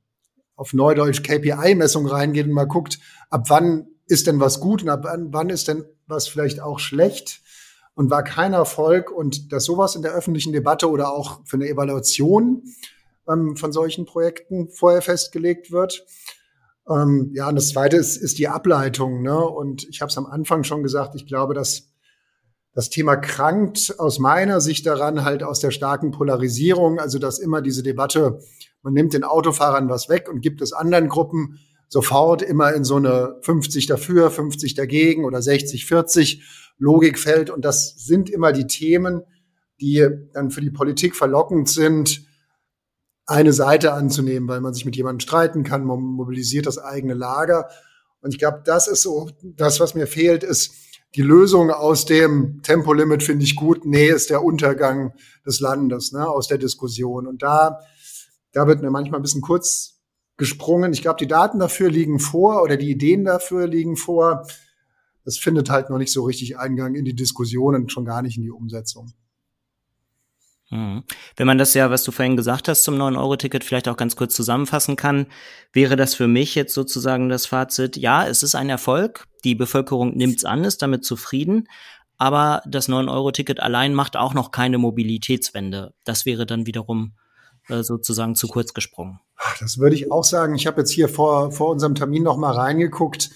[0.56, 2.98] auf Neudeutsch KPI-Messung reingeht und mal guckt,
[3.30, 7.42] ab wann ist denn was gut und ab wann ist denn was vielleicht auch schlecht
[7.94, 11.68] und war kein Erfolg und dass sowas in der öffentlichen Debatte oder auch für eine
[11.68, 12.62] Evaluation
[13.28, 16.04] ähm, von solchen Projekten vorher festgelegt wird.
[16.88, 19.22] Ähm, ja, und das Zweite ist, ist die Ableitung.
[19.22, 19.38] Ne?
[19.38, 21.90] Und ich habe es am Anfang schon gesagt, ich glaube, dass
[22.74, 27.62] das Thema krankt aus meiner Sicht daran halt aus der starken Polarisierung, also dass immer
[27.62, 28.40] diese Debatte
[28.84, 32.96] man nimmt den Autofahrern was weg und gibt es anderen Gruppen, sofort immer in so
[32.96, 36.44] eine 50 dafür, 50 dagegen oder 60, 40
[36.78, 37.50] Logik fällt.
[37.50, 39.22] Und das sind immer die Themen,
[39.80, 42.26] die dann für die Politik verlockend sind,
[43.26, 47.70] eine Seite anzunehmen, weil man sich mit jemandem streiten kann, man mobilisiert das eigene Lager.
[48.20, 50.74] Und ich glaube, das ist so, das, was mir fehlt, ist
[51.14, 53.86] die Lösung aus dem Tempolimit finde ich gut.
[53.86, 55.14] Nee, ist der Untergang
[55.46, 57.26] des Landes, ne, aus der Diskussion.
[57.26, 57.80] Und da,
[58.54, 60.00] da wird mir manchmal ein bisschen kurz
[60.36, 60.92] gesprungen.
[60.92, 64.46] Ich glaube, die Daten dafür liegen vor oder die Ideen dafür liegen vor.
[65.24, 68.36] Das findet halt noch nicht so richtig Eingang in die Diskussion und schon gar nicht
[68.36, 69.12] in die Umsetzung.
[70.70, 71.04] Mhm.
[71.36, 74.34] Wenn man das ja, was du vorhin gesagt hast zum 9-Euro-Ticket, vielleicht auch ganz kurz
[74.34, 75.26] zusammenfassen kann,
[75.72, 80.16] wäre das für mich jetzt sozusagen das Fazit, ja, es ist ein Erfolg, die Bevölkerung
[80.16, 81.68] nimmt es an, ist damit zufrieden,
[82.16, 85.94] aber das 9-Euro-Ticket allein macht auch noch keine Mobilitätswende.
[86.04, 87.12] Das wäre dann wiederum
[87.68, 89.20] äh, sozusagen zu kurz gesprungen.
[89.60, 90.54] Das würde ich auch sagen.
[90.54, 93.30] Ich habe jetzt hier vor, vor unserem Termin noch mal reingeguckt.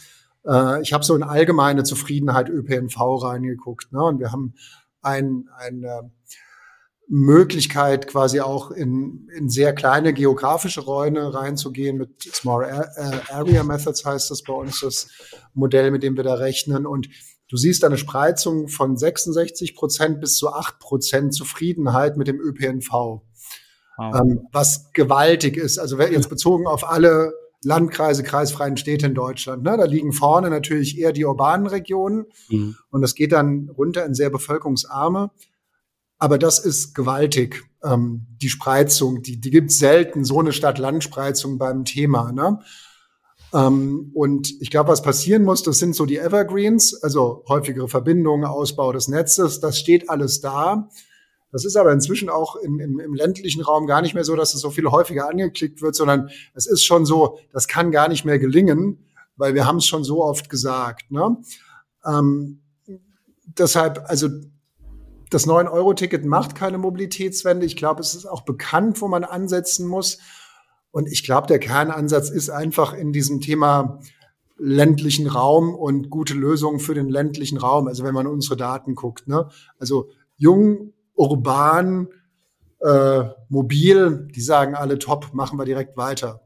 [0.46, 3.92] Äh, ich habe so in allgemeine Zufriedenheit ÖPNV reingeguckt.
[3.92, 4.02] Ne?
[4.02, 4.54] Und wir haben
[5.02, 6.02] ein, ein äh,
[7.08, 11.96] Möglichkeit, quasi auch in, in sehr kleine geografische Räume reinzugehen.
[11.96, 12.90] Mit Small
[13.30, 15.08] Area Methods heißt das bei uns, das
[15.54, 16.86] Modell, mit dem wir da rechnen.
[16.86, 17.08] Und
[17.48, 23.22] du siehst eine Spreizung von 66 Prozent bis zu 8 Prozent Zufriedenheit mit dem ÖPNV.
[23.98, 24.14] Wow.
[24.14, 25.78] Ähm, was gewaltig ist.
[25.78, 27.32] Also jetzt bezogen auf alle
[27.64, 29.64] Landkreise, kreisfreien Städte in Deutschland.
[29.64, 29.76] Ne?
[29.76, 32.76] Da liegen vorne natürlich eher die urbanen Regionen mhm.
[32.90, 35.30] und das geht dann runter in sehr bevölkerungsarme.
[36.18, 39.22] Aber das ist gewaltig, ähm, die Spreizung.
[39.22, 42.32] Die, die gibt selten, so eine Stadt-Land-Spreizung beim Thema.
[42.32, 42.60] Ne?
[43.52, 48.44] Ähm, und ich glaube, was passieren muss, das sind so die Evergreens, also häufigere Verbindungen,
[48.44, 50.88] Ausbau des Netzes, das steht alles da.
[51.50, 54.54] Das ist aber inzwischen auch in, in, im ländlichen Raum gar nicht mehr so, dass
[54.54, 58.24] es so viel häufiger angeklickt wird, sondern es ist schon so, das kann gar nicht
[58.24, 59.06] mehr gelingen,
[59.36, 61.10] weil wir haben es schon so oft gesagt.
[61.10, 61.38] Ne?
[62.04, 62.60] Ähm,
[63.58, 64.28] deshalb, also
[65.30, 67.66] das 9-Euro-Ticket macht keine Mobilitätswende.
[67.66, 70.18] Ich glaube, es ist auch bekannt, wo man ansetzen muss.
[70.90, 74.00] Und ich glaube, der Kernansatz ist einfach in diesem Thema
[74.56, 77.86] ländlichen Raum und gute Lösungen für den ländlichen Raum.
[77.88, 79.48] Also wenn man unsere Daten guckt, ne?
[79.78, 82.08] Also jung, urban,
[82.80, 86.40] äh, mobil, die sagen alle top, machen wir direkt weiter.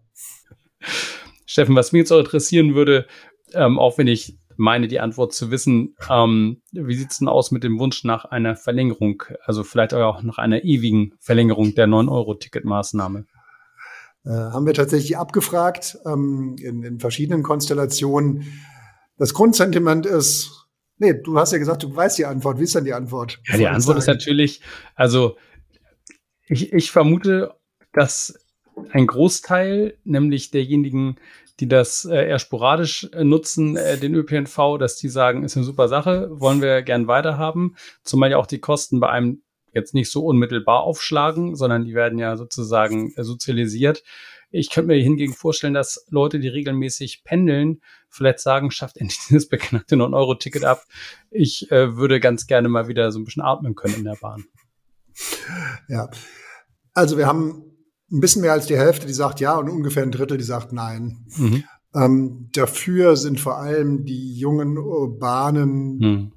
[1.46, 3.06] Steffen, was mich jetzt auch interessieren würde,
[3.52, 5.96] ähm, auch wenn ich meine die Antwort zu wissen.
[6.08, 10.38] Ähm, wie sieht's denn aus mit dem Wunsch nach einer Verlängerung, also vielleicht auch nach
[10.38, 13.26] einer ewigen Verlängerung der 9-Euro-Ticket-Maßnahme?
[14.24, 18.44] Äh, haben wir tatsächlich abgefragt ähm, in, in verschiedenen Konstellationen.
[19.18, 20.61] Das Grundsentiment ist,
[21.02, 22.58] nee, du hast ja gesagt, du weißt die Antwort.
[22.58, 23.40] Wie ist denn die Antwort?
[23.46, 24.62] Ja, die Antwort ist natürlich,
[24.94, 25.36] also
[26.46, 27.54] ich, ich vermute,
[27.92, 28.38] dass
[28.90, 31.16] ein Großteil, nämlich derjenigen,
[31.60, 35.66] die das äh, eher sporadisch äh, nutzen, äh, den ÖPNV, dass die sagen, ist eine
[35.66, 37.76] super Sache, wollen wir gern weiterhaben.
[38.02, 39.42] Zumal ja auch die Kosten bei einem
[39.74, 44.02] jetzt nicht so unmittelbar aufschlagen, sondern die werden ja sozusagen äh, sozialisiert.
[44.52, 49.48] Ich könnte mir hingegen vorstellen, dass Leute, die regelmäßig pendeln, vielleicht sagen, schafft endlich dieses
[49.48, 50.84] beknackte 9-Euro-Ticket ab.
[51.30, 54.44] Ich äh, würde ganz gerne mal wieder so ein bisschen atmen können in der Bahn.
[55.88, 56.10] Ja,
[56.94, 57.64] also wir haben
[58.10, 60.72] ein bisschen mehr als die Hälfte, die sagt ja und ungefähr ein Drittel, die sagt
[60.72, 61.24] nein.
[61.36, 61.64] Mhm.
[61.94, 66.32] Ähm, dafür sind vor allem die jungen urbanen, mhm.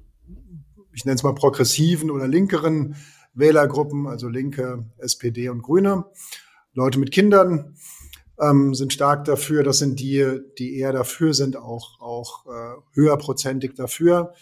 [0.92, 2.96] ich nenne es mal progressiven oder linkeren
[3.34, 6.06] Wählergruppen, also Linke, SPD und Grüne.
[6.72, 7.74] Leute mit Kindern
[8.40, 9.62] ähm, sind stark dafür.
[9.62, 14.32] Das sind die, die eher dafür sind, auch, auch äh, höherprozentig dafür.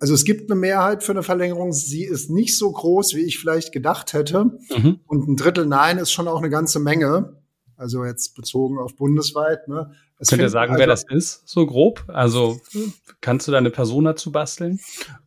[0.00, 1.72] Also es gibt eine Mehrheit für eine Verlängerung.
[1.72, 4.44] Sie ist nicht so groß, wie ich vielleicht gedacht hätte.
[4.70, 5.00] Mhm.
[5.06, 7.36] Und ein Drittel Nein ist schon auch eine ganze Menge.
[7.78, 9.68] Also jetzt bezogen auf bundesweit.
[9.68, 9.92] Ne?
[10.18, 12.04] Das Könnt ihr sagen, also, wer das ist, so grob?
[12.08, 12.60] Also
[13.20, 14.80] kannst du da eine Person dazu basteln?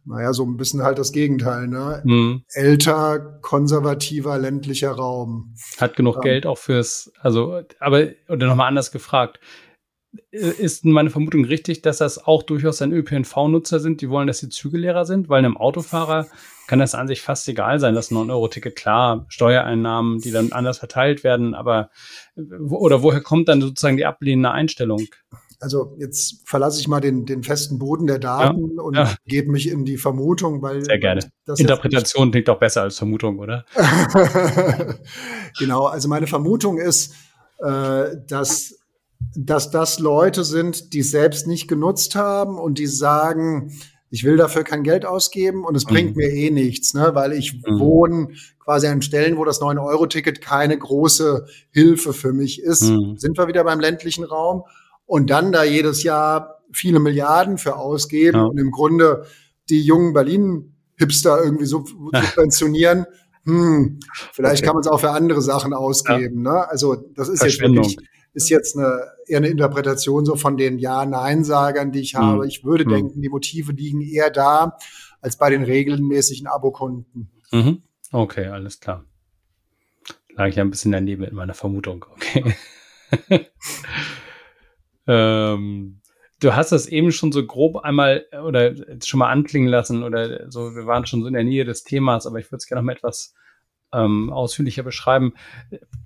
[0.04, 1.68] Naja, so ein bisschen halt das Gegenteil.
[1.68, 2.02] Ne?
[2.04, 2.44] Mhm.
[2.52, 5.56] Älter, konservativer, ländlicher Raum.
[5.78, 9.40] Hat genug ähm, Geld auch fürs, also, aber, oder nochmal anders gefragt,
[10.32, 14.50] ist meine Vermutung richtig, dass das auch durchaus ein ÖPNV-Nutzer sind, die wollen, dass die
[14.50, 15.30] Züge leerer sind?
[15.30, 16.28] Weil einem Autofahrer
[16.68, 21.24] kann das an sich fast egal sein, das 9-Euro-Ticket, klar, Steuereinnahmen, die dann anders verteilt
[21.24, 21.90] werden, aber
[22.70, 25.06] oder woher kommt dann sozusagen die ablehnende Einstellung?
[25.60, 29.14] Also jetzt verlasse ich mal den, den festen Boden der Daten ja, und ja.
[29.28, 31.22] gebe mich in die Vermutung, weil sehr gerne.
[31.56, 33.66] Interpretation klingt doch besser als Vermutung, oder?
[35.60, 35.86] genau.
[35.86, 37.14] Also meine Vermutung ist,
[37.60, 38.81] äh, dass
[39.36, 43.72] dass das Leute sind, die es selbst nicht genutzt haben und die sagen,
[44.10, 45.90] ich will dafür kein Geld ausgeben und es mhm.
[45.90, 47.80] bringt mir eh nichts, ne, weil ich mhm.
[47.80, 48.28] wohne
[48.60, 52.84] quasi an Stellen, wo das 9-Euro-Ticket keine große Hilfe für mich ist.
[52.84, 53.18] Mhm.
[53.18, 54.64] Sind wir wieder beim ländlichen Raum?
[55.12, 58.44] und dann da jedes Jahr viele Milliarden für ausgeben ja.
[58.46, 59.26] und im Grunde
[59.70, 63.06] die jungen Berlin-Hipster irgendwie so subventionieren.
[63.44, 64.00] hm,
[64.32, 64.68] vielleicht okay.
[64.68, 66.46] kann man es auch für andere Sachen ausgeben.
[66.46, 66.54] Ja.
[66.54, 66.70] Ne?
[66.70, 67.98] Also das ist jetzt wirklich
[68.34, 72.44] ist jetzt eine, eher eine Interpretation so von den Ja-Nein-Sagern, die ich habe.
[72.44, 72.50] Mhm.
[72.50, 72.90] Ich würde mhm.
[72.90, 74.78] denken, die Motive liegen eher da
[75.22, 77.32] als bei den regelmäßigen Abokunden.
[77.52, 77.84] Mhm.
[78.12, 79.06] Okay, alles klar.
[80.36, 82.06] Lag ich ja ein bisschen daneben mit meiner Vermutung.
[82.12, 82.56] Okay.
[85.08, 86.02] ähm,
[86.40, 90.76] du hast das eben schon so grob einmal oder schon mal anklingen lassen oder so,
[90.76, 92.86] wir waren schon so in der Nähe des Themas, aber ich würde es gerne noch
[92.86, 93.34] mal etwas
[93.94, 95.34] ähm, ausführlicher beschreiben.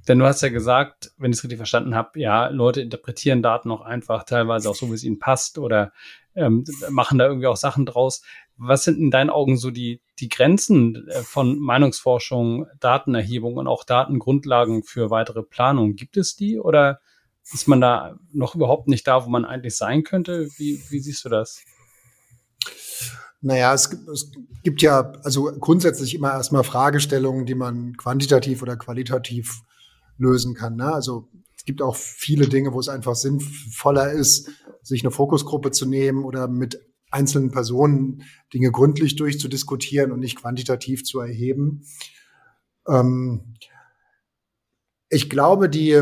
[0.08, 3.72] Denn du hast ja gesagt, wenn ich es richtig verstanden habe, ja, Leute interpretieren Daten
[3.72, 5.92] auch einfach, teilweise auch so, wie es ihnen passt oder
[6.36, 8.22] ähm, machen da irgendwie auch Sachen draus.
[8.58, 13.84] Was sind in deinen Augen so die, die Grenzen äh, von Meinungsforschung, Datenerhebung und auch
[13.84, 15.96] Datengrundlagen für weitere Planung?
[15.96, 17.00] Gibt es die oder
[17.52, 20.48] ist man da noch überhaupt nicht da, wo man eigentlich sein könnte?
[20.58, 21.64] Wie, wie siehst du das?
[23.46, 24.32] Naja, es gibt, es
[24.64, 29.62] gibt ja also grundsätzlich immer erstmal Fragestellungen, die man quantitativ oder qualitativ
[30.18, 30.78] lösen kann.
[30.78, 30.92] Ne?
[30.92, 34.50] Also es gibt auch viele Dinge, wo es einfach sinnvoller ist,
[34.82, 36.82] sich eine Fokusgruppe zu nehmen oder mit
[37.12, 41.86] einzelnen Personen Dinge gründlich durchzudiskutieren und nicht quantitativ zu erheben.
[42.88, 43.54] Ähm,
[45.08, 46.02] ich glaube, die,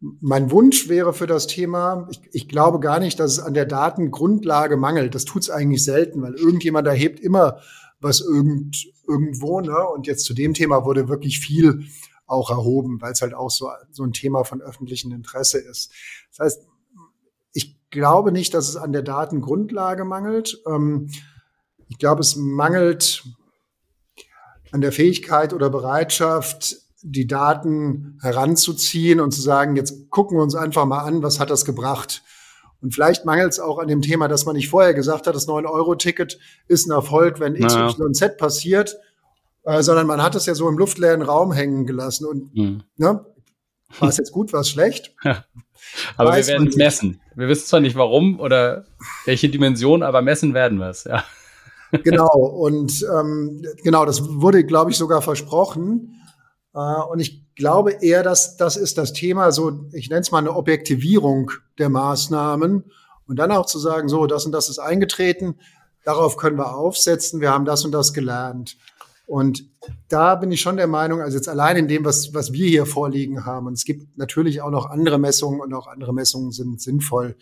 [0.00, 3.64] mein Wunsch wäre für das Thema, ich, ich, glaube gar nicht, dass es an der
[3.64, 5.14] Datengrundlage mangelt.
[5.14, 7.60] Das tut es eigentlich selten, weil irgendjemand erhebt immer
[8.00, 8.76] was irgend,
[9.08, 9.60] irgendwo.
[9.60, 9.76] Ne?
[9.88, 11.86] Und jetzt zu dem Thema wurde wirklich viel
[12.26, 15.92] auch erhoben, weil es halt auch so, so ein Thema von öffentlichem Interesse ist.
[16.30, 16.66] Das heißt,
[17.52, 20.60] ich glaube nicht, dass es an der Datengrundlage mangelt.
[20.66, 21.10] Ähm,
[21.88, 23.24] ich glaube, es mangelt
[24.72, 30.54] an der Fähigkeit oder Bereitschaft, die Daten heranzuziehen und zu sagen, jetzt gucken wir uns
[30.54, 32.22] einfach mal an, was hat das gebracht.
[32.82, 35.48] Und vielleicht mangelt es auch an dem Thema, dass man nicht vorher gesagt hat, das
[35.48, 36.38] 9-Euro-Ticket
[36.68, 37.90] ist ein Erfolg, wenn X, naja.
[37.90, 38.96] Y, Z passiert,
[39.64, 42.26] äh, sondern man hat es ja so im luftleeren Raum hängen gelassen.
[42.26, 42.82] Und mhm.
[42.96, 43.24] ne,
[44.00, 45.14] war es jetzt gut, war es schlecht?
[45.24, 45.44] Ja.
[46.16, 47.20] Aber Weiß wir werden es messen.
[47.36, 48.86] Wir wissen zwar nicht warum oder
[49.24, 51.22] welche Dimension, aber messen werden wir es, ja.
[52.02, 56.20] Genau, und ähm, genau, das wurde, glaube ich, sogar versprochen.
[56.76, 60.38] Äh, und ich glaube eher, dass das ist das Thema, so ich nenne es mal
[60.38, 62.84] eine Objektivierung der Maßnahmen
[63.26, 65.58] und dann auch zu sagen, so das und das ist eingetreten,
[66.04, 68.76] darauf können wir aufsetzen, wir haben das und das gelernt.
[69.26, 69.68] Und
[70.08, 72.86] da bin ich schon der Meinung, also jetzt allein in dem, was, was wir hier
[72.86, 76.80] vorliegen haben, und es gibt natürlich auch noch andere Messungen und auch andere Messungen sind
[76.80, 77.36] sinnvoll,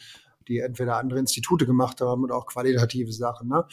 [0.48, 3.48] die entweder andere Institute gemacht haben oder auch qualitative Sachen.
[3.48, 3.66] Ne?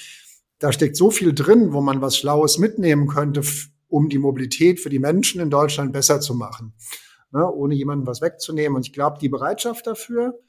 [0.59, 3.43] Da steckt so viel drin, wo man was Schlaues mitnehmen könnte
[3.91, 6.73] um die Mobilität für die Menschen in Deutschland besser zu machen,
[7.31, 8.75] ne, ohne jemandem was wegzunehmen.
[8.75, 10.39] Und ich glaube, die Bereitschaft dafür,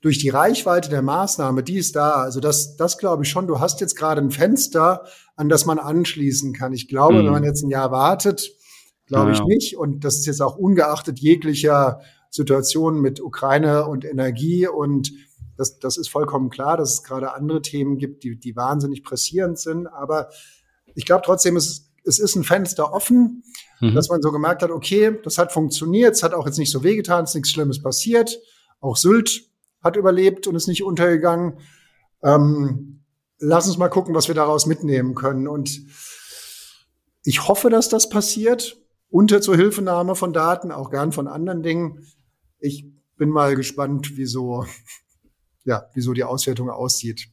[0.00, 2.14] durch die Reichweite der Maßnahme, die ist da.
[2.14, 3.46] Also das, das glaube ich schon.
[3.46, 5.04] Du hast jetzt gerade ein Fenster,
[5.36, 6.72] an das man anschließen kann.
[6.72, 7.26] Ich glaube, mhm.
[7.26, 8.50] wenn man jetzt ein Jahr wartet,
[9.06, 9.76] glaube ja, ich nicht.
[9.76, 15.12] Und das ist jetzt auch ungeachtet jeglicher Situationen mit Ukraine und Energie und
[15.56, 19.58] das, das ist vollkommen klar, dass es gerade andere Themen gibt, die, die wahnsinnig pressierend
[19.58, 19.86] sind.
[19.86, 20.30] Aber
[20.94, 23.44] ich glaube trotzdem, es es ist ein Fenster offen,
[23.80, 23.94] mhm.
[23.94, 26.82] dass man so gemerkt hat, okay, das hat funktioniert, es hat auch jetzt nicht so
[26.82, 28.38] wehgetan, es ist nichts Schlimmes passiert.
[28.80, 29.48] Auch Sylt
[29.82, 31.58] hat überlebt und ist nicht untergegangen.
[32.22, 33.04] Ähm,
[33.38, 35.48] lass uns mal gucken, was wir daraus mitnehmen können.
[35.48, 35.80] Und
[37.24, 38.78] ich hoffe, dass das passiert,
[39.10, 42.06] unter Zuhilfenahme von Daten, auch gern von anderen Dingen.
[42.58, 42.86] Ich
[43.16, 44.64] bin mal gespannt, wieso,
[45.64, 47.31] ja, wieso die Auswertung aussieht.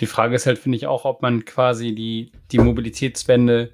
[0.00, 3.72] Die Frage ist halt, finde ich auch, ob man quasi die, die Mobilitätswende,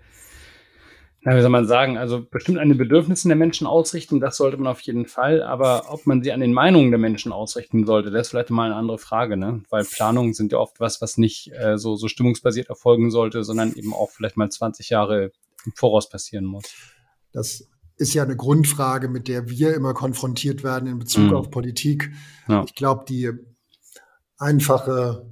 [1.23, 4.57] na, wie soll man sagen, also bestimmt an den Bedürfnissen der Menschen ausrichten, das sollte
[4.57, 8.11] man auf jeden Fall, aber ob man sie an den Meinungen der Menschen ausrichten sollte,
[8.11, 9.63] das ist vielleicht mal eine andere Frage, ne?
[9.71, 13.73] Weil Planungen sind ja oft was, was nicht äh, so, so stimmungsbasiert erfolgen sollte, sondern
[13.75, 15.33] eben auch vielleicht mal 20 Jahre
[15.65, 16.65] im Voraus passieren muss.
[17.33, 21.35] Das ist ja eine Grundfrage, mit der wir immer konfrontiert werden in Bezug mhm.
[21.35, 22.11] auf Politik.
[22.49, 22.65] Ja.
[22.65, 23.31] Ich glaube, die
[24.39, 25.25] einfache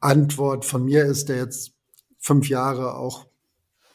[0.00, 1.72] Antwort von mir ist, der jetzt
[2.18, 3.26] fünf Jahre auch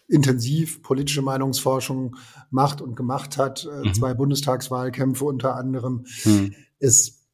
[0.08, 2.16] intensiv politische Meinungsforschung
[2.51, 3.93] macht und gemacht hat, äh, mhm.
[3.93, 6.53] zwei Bundestagswahlkämpfe unter anderem, mhm.
[6.80, 7.26] ist,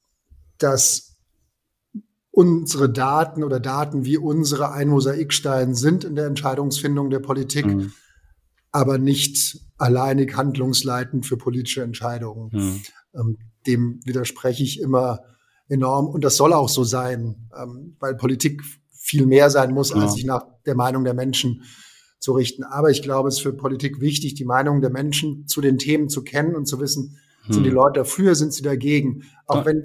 [0.58, 1.18] dass
[2.32, 7.92] unsere Daten oder Daten wie unsere ein Mosaikstein sind in der Entscheidungsfindung der Politik, mhm.
[8.72, 12.50] aber nicht alleinig handlungsleitend für politische Entscheidungen.
[12.54, 12.82] Mhm.
[13.14, 15.20] Ähm, dem widerspreche ich immer
[15.72, 16.08] enorm.
[16.08, 18.62] Und das soll auch so sein, ähm, weil Politik
[18.92, 21.64] viel mehr sein muss, als sich nach der Meinung der Menschen
[22.20, 22.64] zu richten.
[22.64, 26.08] Aber ich glaube, es ist für Politik wichtig, die Meinung der Menschen zu den Themen
[26.08, 27.54] zu kennen und zu wissen, Hm.
[27.54, 29.24] Sind die Leute dafür, sind sie dagegen?
[29.48, 29.84] Auch wenn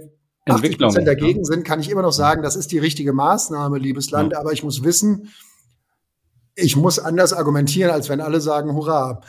[0.48, 4.10] 80 Prozent dagegen sind, kann ich immer noch sagen, das ist die richtige Maßnahme, liebes
[4.10, 4.38] Land, ja.
[4.38, 5.30] aber ich muss wissen,
[6.54, 9.20] ich muss anders argumentieren, als wenn alle sagen, hurra.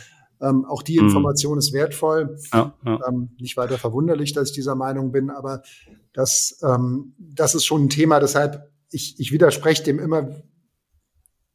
[0.42, 1.08] Ähm, auch die hm.
[1.08, 1.60] Information mhm.
[1.60, 2.38] ist wertvoll.
[2.54, 3.00] Ja, ja.
[3.08, 5.64] Ähm, nicht weiter verwunderlich, dass ich dieser Meinung bin, aber
[6.14, 8.20] das, ähm, das ist schon ein Thema.
[8.20, 10.30] Deshalb, ich, ich widerspreche dem immer,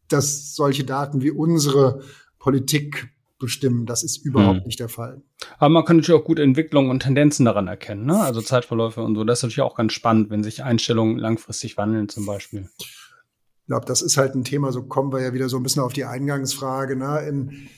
[0.08, 2.02] dass solche Daten wie unsere
[2.38, 3.12] Politik
[3.42, 3.86] bestimmen.
[3.86, 4.66] Das ist überhaupt mhm.
[4.66, 5.20] nicht der Fall.
[5.58, 8.20] Aber man kann natürlich auch gut Entwicklungen und Tendenzen daran erkennen, ne?
[8.20, 9.24] also Zeitverläufe und so.
[9.24, 12.68] Das ist natürlich auch ganz spannend, wenn sich Einstellungen langfristig wandeln zum Beispiel.
[12.78, 15.82] Ich glaube, das ist halt ein Thema, so kommen wir ja wieder so ein bisschen
[15.82, 16.96] auf die Eingangsfrage.
[16.96, 17.26] Ne?
[17.28, 17.68] In,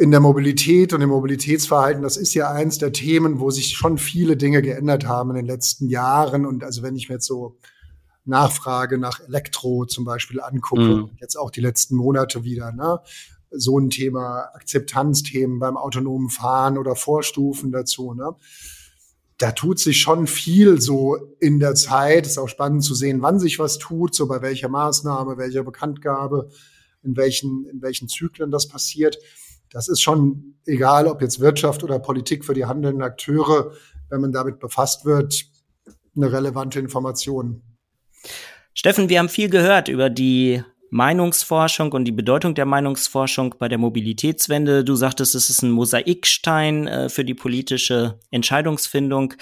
[0.00, 3.98] in der Mobilität und im Mobilitätsverhalten, das ist ja eins der Themen, wo sich schon
[3.98, 6.46] viele Dinge geändert haben in den letzten Jahren.
[6.46, 7.58] Und also wenn ich mir jetzt so
[8.24, 11.10] Nachfrage nach Elektro zum Beispiel angucke, mhm.
[11.20, 13.00] jetzt auch die letzten Monate wieder, ne?
[13.50, 18.14] so ein Thema, Akzeptanzthemen beim autonomen Fahren oder Vorstufen dazu.
[18.14, 18.34] Ne?
[19.36, 22.26] Da tut sich schon viel so in der Zeit.
[22.26, 26.48] Ist auch spannend zu sehen, wann sich was tut, so bei welcher Maßnahme, welcher Bekanntgabe,
[27.02, 29.18] in welchen, in welchen Zyklen das passiert.
[29.70, 33.72] Das ist schon egal, ob jetzt Wirtschaft oder Politik für die handelnden Akteure,
[34.08, 35.46] wenn man damit befasst wird,
[36.16, 37.62] eine relevante Information.
[38.74, 43.78] Steffen, wir haben viel gehört über die Meinungsforschung und die Bedeutung der Meinungsforschung bei der
[43.78, 44.84] Mobilitätswende.
[44.84, 49.34] Du sagtest, es ist ein Mosaikstein äh, für die politische Entscheidungsfindung.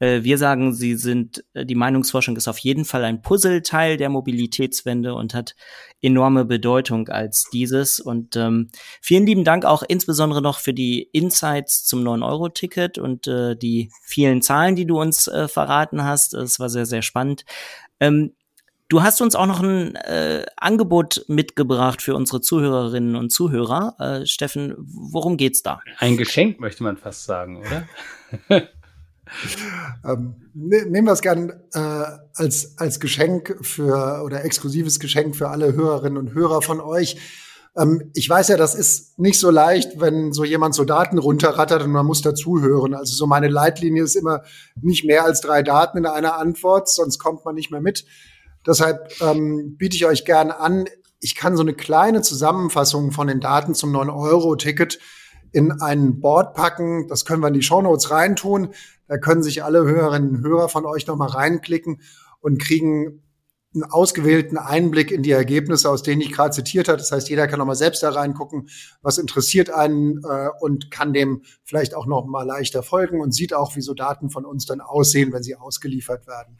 [0.00, 4.08] Äh, wir sagen, sie sind, äh, die Meinungsforschung ist auf jeden Fall ein Puzzleteil der
[4.08, 5.54] Mobilitätswende und hat
[6.02, 8.00] enorme Bedeutung als dieses.
[8.00, 13.56] Und ähm, vielen lieben Dank auch insbesondere noch für die Insights zum 9-Euro-Ticket und äh,
[13.56, 16.34] die vielen Zahlen, die du uns äh, verraten hast.
[16.34, 17.44] Es war sehr, sehr spannend.
[17.98, 18.32] Ähm,
[18.88, 23.96] Du hast uns auch noch ein äh, Angebot mitgebracht für unsere Zuhörerinnen und Zuhörer.
[23.98, 25.80] Äh, Steffen, worum geht's da?
[25.98, 27.88] Ein Geschenk möchte man fast sagen, oder?
[30.04, 35.48] ähm, ne, nehmen wir es gern äh, als, als Geschenk für oder exklusives Geschenk für
[35.48, 37.16] alle Hörerinnen und Hörer von euch.
[37.76, 41.82] Ähm, ich weiß ja, das ist nicht so leicht, wenn so jemand so Daten runterrattert
[41.82, 42.94] und man muss dazuhören.
[42.94, 44.42] Also so meine Leitlinie ist immer
[44.80, 48.04] nicht mehr als drei Daten in einer Antwort, sonst kommt man nicht mehr mit.
[48.66, 50.86] Deshalb ähm, biete ich euch gerne an,
[51.20, 54.98] ich kann so eine kleine Zusammenfassung von den Daten zum 9-Euro-Ticket
[55.52, 57.08] in ein Board packen.
[57.08, 58.74] Das können wir in die Shownotes reintun.
[59.08, 62.00] Da können sich alle Hörerinnen und Hörer von euch nochmal reinklicken
[62.40, 63.22] und kriegen
[63.74, 66.98] einen ausgewählten Einblick in die Ergebnisse, aus denen ich gerade zitiert habe.
[66.98, 68.68] Das heißt, jeder kann nochmal selbst da reingucken,
[69.02, 73.76] was interessiert einen äh, und kann dem vielleicht auch nochmal leichter folgen und sieht auch,
[73.76, 76.56] wie so Daten von uns dann aussehen, wenn sie ausgeliefert werden.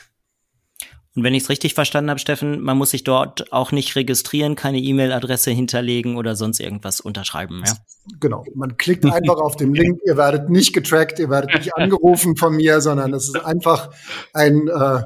[1.16, 4.54] Und wenn ich es richtig verstanden habe, Steffen, man muss sich dort auch nicht registrieren,
[4.54, 7.62] keine E-Mail-Adresse hinterlegen oder sonst irgendwas unterschreiben.
[7.66, 7.72] Ja?
[8.20, 8.44] Genau.
[8.54, 9.98] Man klickt einfach auf den Link.
[10.04, 13.90] Ihr werdet nicht getrackt, ihr werdet nicht angerufen von mir, sondern es ist einfach
[14.34, 15.04] ein äh,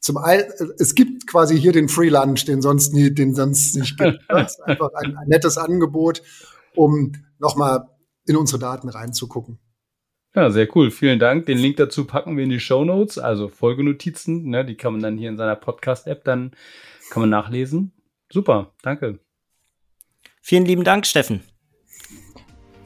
[0.00, 0.44] zum Ein
[0.78, 4.18] es gibt quasi hier den Free Lunch, den sonst nie, den sonst nicht gibt.
[4.28, 6.22] Das ist einfach ein, ein nettes Angebot,
[6.74, 7.86] um nochmal
[8.26, 9.58] in unsere Daten reinzugucken.
[10.34, 10.90] Ja, sehr cool.
[10.90, 11.46] Vielen Dank.
[11.46, 14.48] Den Link dazu packen wir in die Show Notes, also Folgenotizen.
[14.48, 16.52] Ne, die kann man dann hier in seiner Podcast-App dann
[17.10, 17.92] kann man nachlesen.
[18.32, 19.18] Super, danke.
[20.40, 21.42] Vielen lieben Dank, Steffen.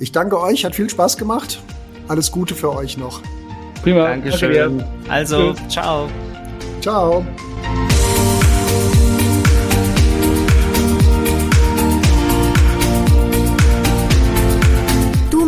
[0.00, 1.62] Ich danke euch, hat viel Spaß gemacht.
[2.08, 3.22] Alles Gute für euch noch.
[3.82, 4.08] Prima.
[4.08, 4.78] Dankeschön.
[4.78, 5.68] Danke also, Tschüss.
[5.68, 6.10] ciao.
[6.80, 7.53] Ciao.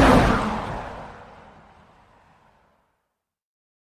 [0.00, 0.37] Thank you.